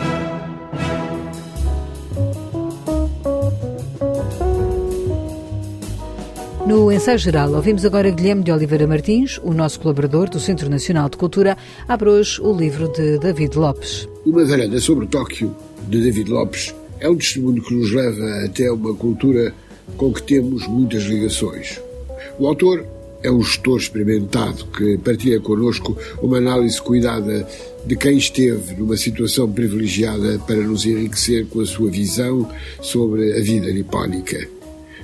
No 6.66 6.90
ensaio 6.90 7.18
geral, 7.18 7.52
ouvimos 7.52 7.84
agora 7.84 8.10
Guilherme 8.10 8.42
de 8.42 8.50
Oliveira 8.50 8.86
Martins, 8.86 9.38
o 9.44 9.52
nosso 9.52 9.78
colaborador 9.78 10.28
do 10.28 10.40
Centro 10.40 10.68
Nacional 10.68 11.08
de 11.08 11.16
Cultura, 11.16 11.56
abre 11.86 12.08
hoje 12.08 12.40
o 12.40 12.52
livro 12.52 12.88
de 12.88 13.18
David 13.18 13.56
Lopes. 13.56 14.08
Uma 14.26 14.44
varanda 14.44 14.80
sobre 14.80 15.06
Tóquio, 15.06 15.54
de 15.88 16.02
David 16.02 16.30
Lopes, 16.30 16.74
é 16.98 17.08
um 17.08 17.16
testemunho 17.16 17.62
que 17.62 17.74
nos 17.74 17.92
leva 17.92 18.44
até 18.44 18.70
uma 18.70 18.94
cultura 18.94 19.54
com 19.96 20.12
que 20.12 20.22
temos 20.22 20.66
muitas 20.66 21.02
ligações. 21.04 21.80
O 22.38 22.46
autor 22.46 22.84
é 23.22 23.30
um 23.30 23.42
gestor 23.42 23.78
experimentado 23.78 24.66
que 24.66 24.98
partilha 24.98 25.40
connosco 25.40 25.96
uma 26.20 26.38
análise 26.38 26.80
cuidada 26.80 27.46
de 27.86 27.96
quem 27.96 28.16
esteve 28.16 28.74
numa 28.74 28.96
situação 28.96 29.50
privilegiada 29.50 30.38
para 30.40 30.56
nos 30.56 30.84
enriquecer 30.84 31.46
com 31.46 31.60
a 31.60 31.66
sua 31.66 31.90
visão 31.90 32.48
sobre 32.80 33.32
a 33.32 33.40
vida 33.40 33.72
nipónica. 33.72 34.46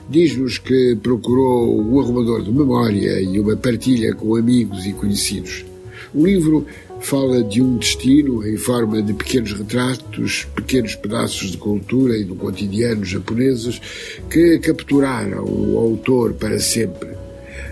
Diz-nos 0.08 0.58
que 0.58 0.96
procurou 1.02 1.80
um 1.80 2.00
arrumador 2.00 2.42
de 2.42 2.50
memória 2.50 3.20
e 3.20 3.38
uma 3.38 3.56
partilha 3.56 4.14
com 4.14 4.36
amigos 4.36 4.86
e 4.86 4.92
conhecidos. 4.92 5.64
O 6.14 6.26
livro 6.26 6.66
fala 7.00 7.44
de 7.44 7.60
um 7.60 7.76
destino 7.76 8.46
em 8.46 8.56
forma 8.56 9.02
de 9.02 9.12
pequenos 9.12 9.52
retratos, 9.52 10.46
pequenos 10.54 10.94
pedaços 10.94 11.50
de 11.50 11.58
cultura 11.58 12.16
e 12.16 12.24
do 12.24 12.34
cotidiano 12.34 13.04
japoneses 13.04 13.80
que 14.30 14.58
capturaram 14.58 15.44
o 15.44 15.76
autor 15.76 16.32
para 16.32 16.58
sempre. 16.58 17.27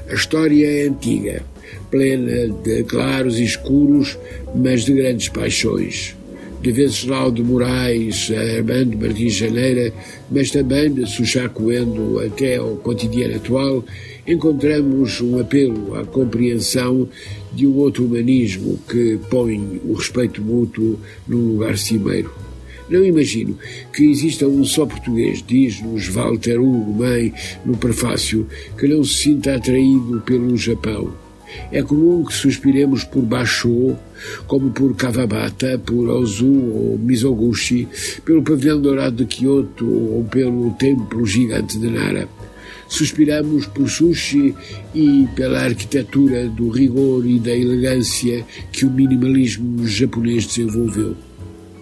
A 0.09 0.15
história 0.15 0.67
é 0.67 0.89
antiga, 0.89 1.43
plena 1.91 2.49
de 2.63 2.85
claros 2.85 3.39
e 3.39 3.45
escuros, 3.45 4.19
mas 4.55 4.85
de 4.85 4.93
grandes 4.93 5.29
paixões 5.29 6.17
de 6.67 6.73
Venceslau 6.73 7.31
de 7.31 7.45
Moraes 7.45 8.29
a 8.33 8.57
Armando 8.57 8.99
Martins 8.99 9.35
Janeira, 9.35 9.93
mas 10.29 10.51
também 10.51 10.93
de 10.93 11.07
Suchá 11.07 11.49
Coendo 11.49 12.19
até 12.19 12.57
ao 12.57 12.77
cotidiano 12.77 13.37
atual, 13.37 13.85
encontramos 14.27 15.21
um 15.21 15.39
apelo 15.39 15.95
à 15.95 16.05
compreensão 16.05 17.09
de 17.53 17.69
um 17.69 17.77
outro 17.77 18.05
humanismo 18.05 18.81
que 18.89 19.17
põe 19.31 19.81
o 19.85 19.95
respeito 19.95 20.43
mútuo 20.43 20.99
num 21.29 21.53
lugar 21.53 21.79
cimeiro. 21.79 22.46
Não 22.89 23.05
imagino 23.05 23.59
que 23.93 24.05
exista 24.05 24.47
um 24.47 24.65
só 24.65 24.87
português, 24.87 25.43
diz-nos 25.47 26.07
Walter 26.09 26.61
Hugo 26.61 27.03
May 27.03 27.33
no 27.65 27.77
prefácio, 27.77 28.47
que 28.79 28.87
não 28.87 29.03
se 29.03 29.15
sinta 29.15 29.55
atraído 29.55 30.23
pelo 30.25 30.57
Japão 30.57 31.13
é 31.71 31.83
comum 31.83 32.25
que 32.25 32.35
suspiremos 32.35 33.05
por 33.05 33.23
Basho, 33.23 33.97
como 34.47 34.71
por 34.71 34.95
Kawabata, 34.95 35.79
por 35.79 36.09
Ozu 36.09 36.47
ou 36.47 36.99
Mizoguchi, 36.99 37.89
pelo 38.25 38.43
pavilhão 38.43 38.81
dourado 38.81 39.25
de 39.25 39.27
Kyoto 39.27 39.87
ou 39.87 40.25
pelo 40.25 40.71
templo 40.73 41.25
gigante 41.27 41.79
de 41.79 41.89
Nara. 41.89 42.29
Suspiramos 42.89 43.67
por 43.67 43.89
sushi 43.89 44.55
e 44.95 45.27
pela 45.35 45.65
arquitetura 45.65 46.49
do 46.49 46.69
rigor 46.69 47.27
e 47.27 47.41
da 47.41 47.51
elegância 47.51 48.45
que 48.71 48.87
o 48.87 48.91
minimalismo 48.91 49.87
japonês 49.89 50.47
desenvolveu. 50.47 51.26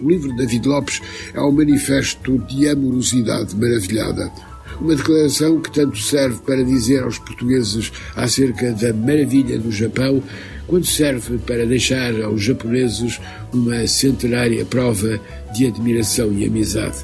O 0.05 0.09
livro 0.09 0.29
de 0.29 0.37
David 0.37 0.67
Lopes 0.67 1.01
é 1.33 1.41
um 1.41 1.51
manifesto 1.51 2.37
de 2.37 2.69
amorosidade 2.69 3.55
maravilhada 3.55 4.31
uma 4.79 4.93
declaração 4.93 5.61
que 5.61 5.71
tanto 5.71 5.97
serve 5.97 6.37
para 6.45 6.61
dizer 6.63 7.01
aos 7.01 7.17
portugueses 7.17 7.93
acerca 8.13 8.73
da 8.73 8.93
maravilha 8.93 9.57
do 9.57 9.71
Japão, 9.71 10.21
quanto 10.67 10.85
serve 10.85 11.37
para 11.37 11.65
deixar 11.65 12.21
aos 12.21 12.43
japoneses 12.43 13.21
uma 13.53 13.87
centenária 13.87 14.65
prova 14.65 15.19
de 15.55 15.65
admiração 15.65 16.31
e 16.33 16.45
amizade. 16.45 16.97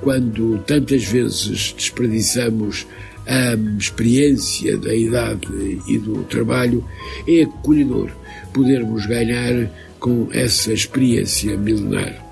Quando 0.00 0.58
tantas 0.66 1.04
vezes 1.04 1.74
desperdiçamos 1.76 2.86
a 3.26 3.54
experiência 3.78 4.76
da 4.78 4.94
idade 4.94 5.48
e 5.88 5.98
do 5.98 6.22
trabalho, 6.24 6.84
é 7.26 7.42
acolhedor 7.42 8.10
podermos 8.52 9.04
ganhar 9.06 9.70
com 9.98 10.28
essa 10.32 10.72
experiência 10.72 11.56
milenar. 11.56 12.24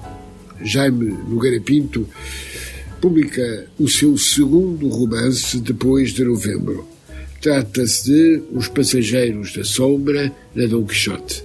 Jaime 0.62 1.16
Nogueira 1.28 1.60
Pinto 1.60 2.08
publica 3.00 3.66
o 3.78 3.88
seu 3.88 4.16
segundo 4.16 4.88
romance 4.88 5.60
depois 5.60 6.12
de 6.12 6.24
novembro. 6.24 6.86
Trata-se 7.40 8.04
de 8.04 8.42
Os 8.52 8.68
Passageiros 8.68 9.52
da 9.52 9.64
Sombra, 9.64 10.32
na 10.54 10.66
Dom 10.66 10.86
Quixote. 10.86 11.44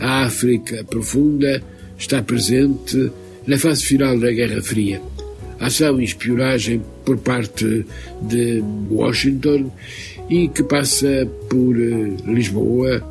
A 0.00 0.24
África 0.24 0.82
profunda 0.82 1.62
está 1.96 2.22
presente 2.22 3.12
na 3.46 3.56
fase 3.56 3.84
final 3.84 4.18
da 4.18 4.32
Guerra 4.32 4.60
Fria. 4.60 5.00
Ação 5.60 6.00
e 6.00 6.04
espionagem 6.04 6.82
por 7.04 7.16
parte 7.18 7.84
de 8.22 8.62
Washington 8.90 9.70
e 10.28 10.48
que 10.48 10.62
passa 10.62 11.28
por 11.48 11.76
eh, 11.76 12.16
Lisboa, 12.26 13.02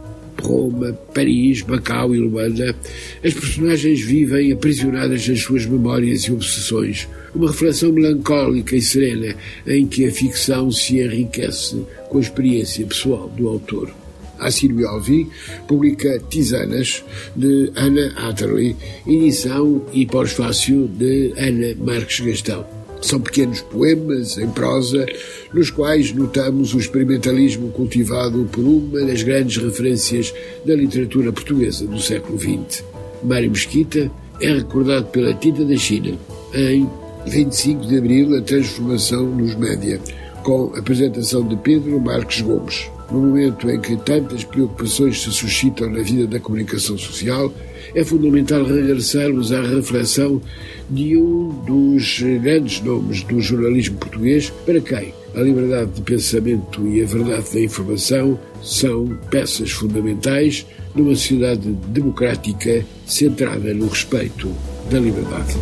Roma, 0.41 0.93
Paris, 1.13 1.63
Macau 1.63 2.13
e 2.13 2.19
Luanda, 2.19 2.75
as 3.23 3.33
personagens 3.33 4.01
vivem 4.01 4.51
aprisionadas 4.51 5.27
nas 5.27 5.39
suas 5.39 5.65
memórias 5.65 6.23
e 6.23 6.31
obsessões. 6.31 7.07
Uma 7.33 7.51
reflexão 7.51 7.91
melancólica 7.91 8.75
e 8.75 8.81
serena 8.81 9.35
em 9.65 9.87
que 9.87 10.05
a 10.05 10.11
ficção 10.11 10.71
se 10.71 10.99
enriquece 10.99 11.81
com 12.09 12.17
a 12.17 12.21
experiência 12.21 12.85
pessoal 12.85 13.29
do 13.29 13.47
autor. 13.47 14.04
A 14.39 14.51
Silvio 14.51 14.87
Alvi 14.87 15.27
publica 15.67 16.19
Tisanas, 16.29 17.03
de 17.35 17.71
Ana 17.75 18.13
Atterley, 18.17 18.75
edição 19.07 19.81
e 19.93 20.05
pós-fácil 20.05 20.87
de 20.87 21.33
Ana 21.37 21.75
Marques 21.79 22.19
Gastão. 22.19 22.65
São 23.01 23.19
pequenos 23.19 23.61
poemas 23.61 24.37
em 24.37 24.49
prosa, 24.49 25.05
nos 25.53 25.69
quais 25.69 26.11
notamos 26.11 26.73
o 26.73 26.79
experimentalismo 26.79 27.69
cultivado 27.71 28.49
por 28.51 28.63
uma 28.63 29.01
das 29.01 29.21
grandes 29.21 29.57
referências 29.57 30.33
da 30.65 30.73
literatura 30.73 31.31
portuguesa 31.31 31.85
do 31.85 31.99
século 32.01 32.39
XX. 32.39 32.83
Mário 33.23 33.51
Mesquita 33.51 34.11
é 34.41 34.53
recordado 34.53 35.05
pela 35.07 35.33
Tinta 35.33 35.63
da 35.63 35.77
China 35.77 36.17
em 36.53 36.89
25 37.27 37.85
de 37.85 37.97
abril, 37.97 38.37
a 38.37 38.41
transformação 38.41 39.25
nos 39.25 39.55
média, 39.55 39.99
com 40.43 40.73
apresentação 40.75 41.47
de 41.47 41.55
Pedro 41.57 41.99
Marques 41.99 42.41
Gomes. 42.41 42.89
No 43.11 43.21
momento 43.21 43.69
em 43.69 43.79
que 43.79 43.95
tantas 43.97 44.43
preocupações 44.43 45.21
se 45.21 45.31
suscitam 45.31 45.89
na 45.89 46.01
vida 46.01 46.25
da 46.25 46.39
comunicação 46.39 46.97
social, 46.97 47.53
é 47.93 48.03
fundamental 48.03 48.63
regressarmos 48.63 49.51
à 49.51 49.61
reflexão 49.61 50.41
de 50.89 51.15
um 51.15 51.49
dos 51.65 52.19
grandes 52.41 52.81
nomes 52.81 53.23
do 53.23 53.39
jornalismo 53.39 53.97
português, 53.97 54.51
para 54.65 54.81
quem 54.81 55.13
a 55.35 55.41
liberdade 55.41 55.91
de 55.91 56.01
pensamento 56.01 56.87
e 56.87 57.03
a 57.03 57.05
verdade 57.05 57.53
da 57.53 57.59
informação 57.61 58.39
são 58.63 59.07
peças 59.29 59.71
fundamentais 59.71 60.65
numa 60.95 61.15
sociedade 61.15 61.71
democrática 61.89 62.85
centrada 63.05 63.73
no 63.73 63.87
respeito 63.87 64.49
da 64.89 64.99
liberdade. 64.99 65.55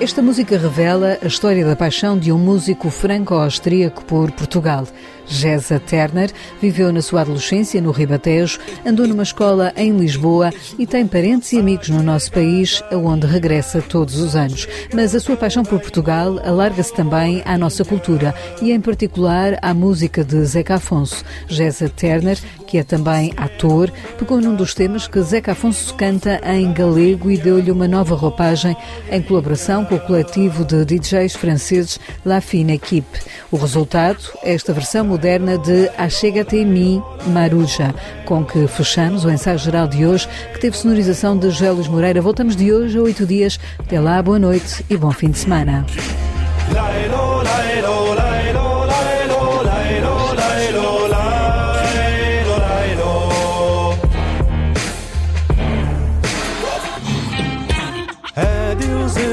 Esta 0.00 0.22
música 0.22 0.56
revela 0.56 1.18
a 1.20 1.26
história 1.26 1.62
da 1.62 1.76
paixão 1.76 2.18
de 2.18 2.32
um 2.32 2.38
músico 2.38 2.88
franco-austríaco 2.88 4.02
por 4.06 4.30
Portugal. 4.30 4.86
Gesa 5.30 5.78
Terner 5.78 6.30
viveu 6.60 6.92
na 6.92 7.00
sua 7.00 7.20
adolescência 7.20 7.80
no 7.80 7.92
Ribatejo, 7.92 8.58
andou 8.84 9.06
numa 9.06 9.22
escola 9.22 9.72
em 9.76 9.96
Lisboa 9.96 10.50
e 10.76 10.86
tem 10.86 11.06
parentes 11.06 11.52
e 11.52 11.58
amigos 11.58 11.88
no 11.88 12.02
nosso 12.02 12.32
país, 12.32 12.82
aonde 12.90 13.26
regressa 13.26 13.80
todos 13.80 14.16
os 14.16 14.34
anos. 14.34 14.66
Mas 14.92 15.14
a 15.14 15.20
sua 15.20 15.36
paixão 15.36 15.62
por 15.62 15.78
Portugal 15.78 16.40
alarga-se 16.44 16.92
também 16.92 17.42
à 17.44 17.56
nossa 17.56 17.84
cultura 17.84 18.34
e, 18.60 18.72
em 18.72 18.80
particular, 18.80 19.56
à 19.62 19.72
música 19.72 20.24
de 20.24 20.44
Zeca 20.44 20.74
Afonso. 20.74 21.24
Gesa 21.46 21.88
Terner, 21.88 22.38
que 22.66 22.78
é 22.78 22.82
também 22.82 23.32
ator, 23.36 23.90
pegou 24.18 24.40
num 24.40 24.54
dos 24.54 24.74
temas 24.74 25.06
que 25.06 25.22
Zeca 25.22 25.52
Afonso 25.52 25.94
canta 25.94 26.40
em 26.44 26.72
galego 26.72 27.30
e 27.30 27.36
deu-lhe 27.36 27.70
uma 27.70 27.86
nova 27.86 28.16
roupagem 28.16 28.76
em 29.10 29.22
colaboração 29.22 29.84
com 29.84 29.94
o 29.94 30.00
coletivo 30.00 30.64
de 30.64 30.84
DJs 30.84 31.34
franceses 31.34 32.00
La 32.24 32.40
Fine 32.40 32.74
Equipe. 32.74 33.20
O 33.50 33.56
resultado 33.56 34.18
esta 34.42 34.72
versão 34.72 35.04
moderna 35.20 35.58
de 35.58 35.90
Achega-te 35.98 36.64
mim, 36.64 37.02
Maruja, 37.26 37.94
com 38.24 38.42
que 38.42 38.66
fechamos 38.66 39.22
o 39.22 39.30
ensaio 39.30 39.58
geral 39.58 39.86
de 39.86 40.06
hoje, 40.06 40.26
que 40.54 40.58
teve 40.58 40.74
sonorização 40.74 41.36
de 41.36 41.50
Gélis 41.50 41.88
Moreira. 41.88 42.22
Voltamos 42.22 42.56
de 42.56 42.72
hoje 42.72 42.96
a 42.96 43.02
oito 43.02 43.26
dias. 43.26 43.60
Até 43.78 44.00
lá, 44.00 44.22
boa 44.22 44.38
noite 44.38 44.82
e 44.88 44.96
bom 44.96 45.10
fim 45.10 45.28
de 45.28 45.36
semana. 45.36 45.84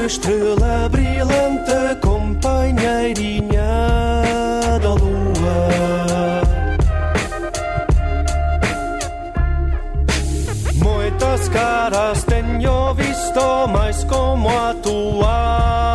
estrela 0.06 0.88
brilhante, 0.88 2.00
companheirinha 2.00 3.37
caras 11.48 12.24
teño 12.24 12.94
visto 12.94 13.68
máis 13.68 14.04
como 14.04 14.48
a 14.50 14.74
tua 14.82 15.87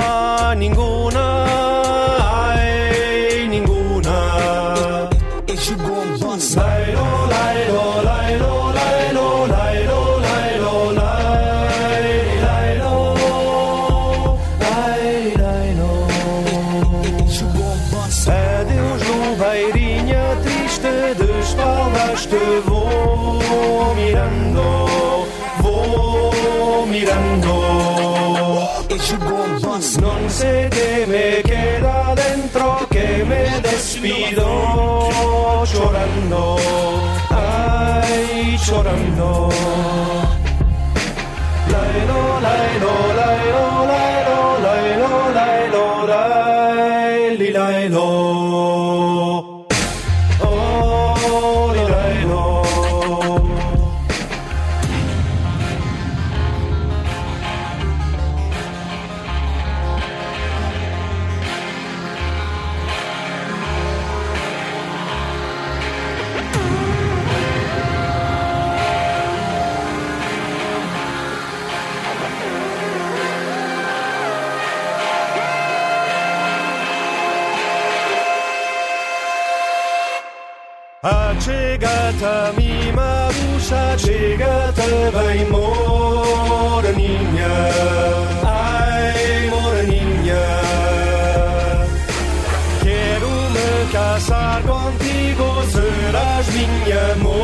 serás 96.04 96.48
minha 96.50 97.16
mulherinha, 97.16 97.44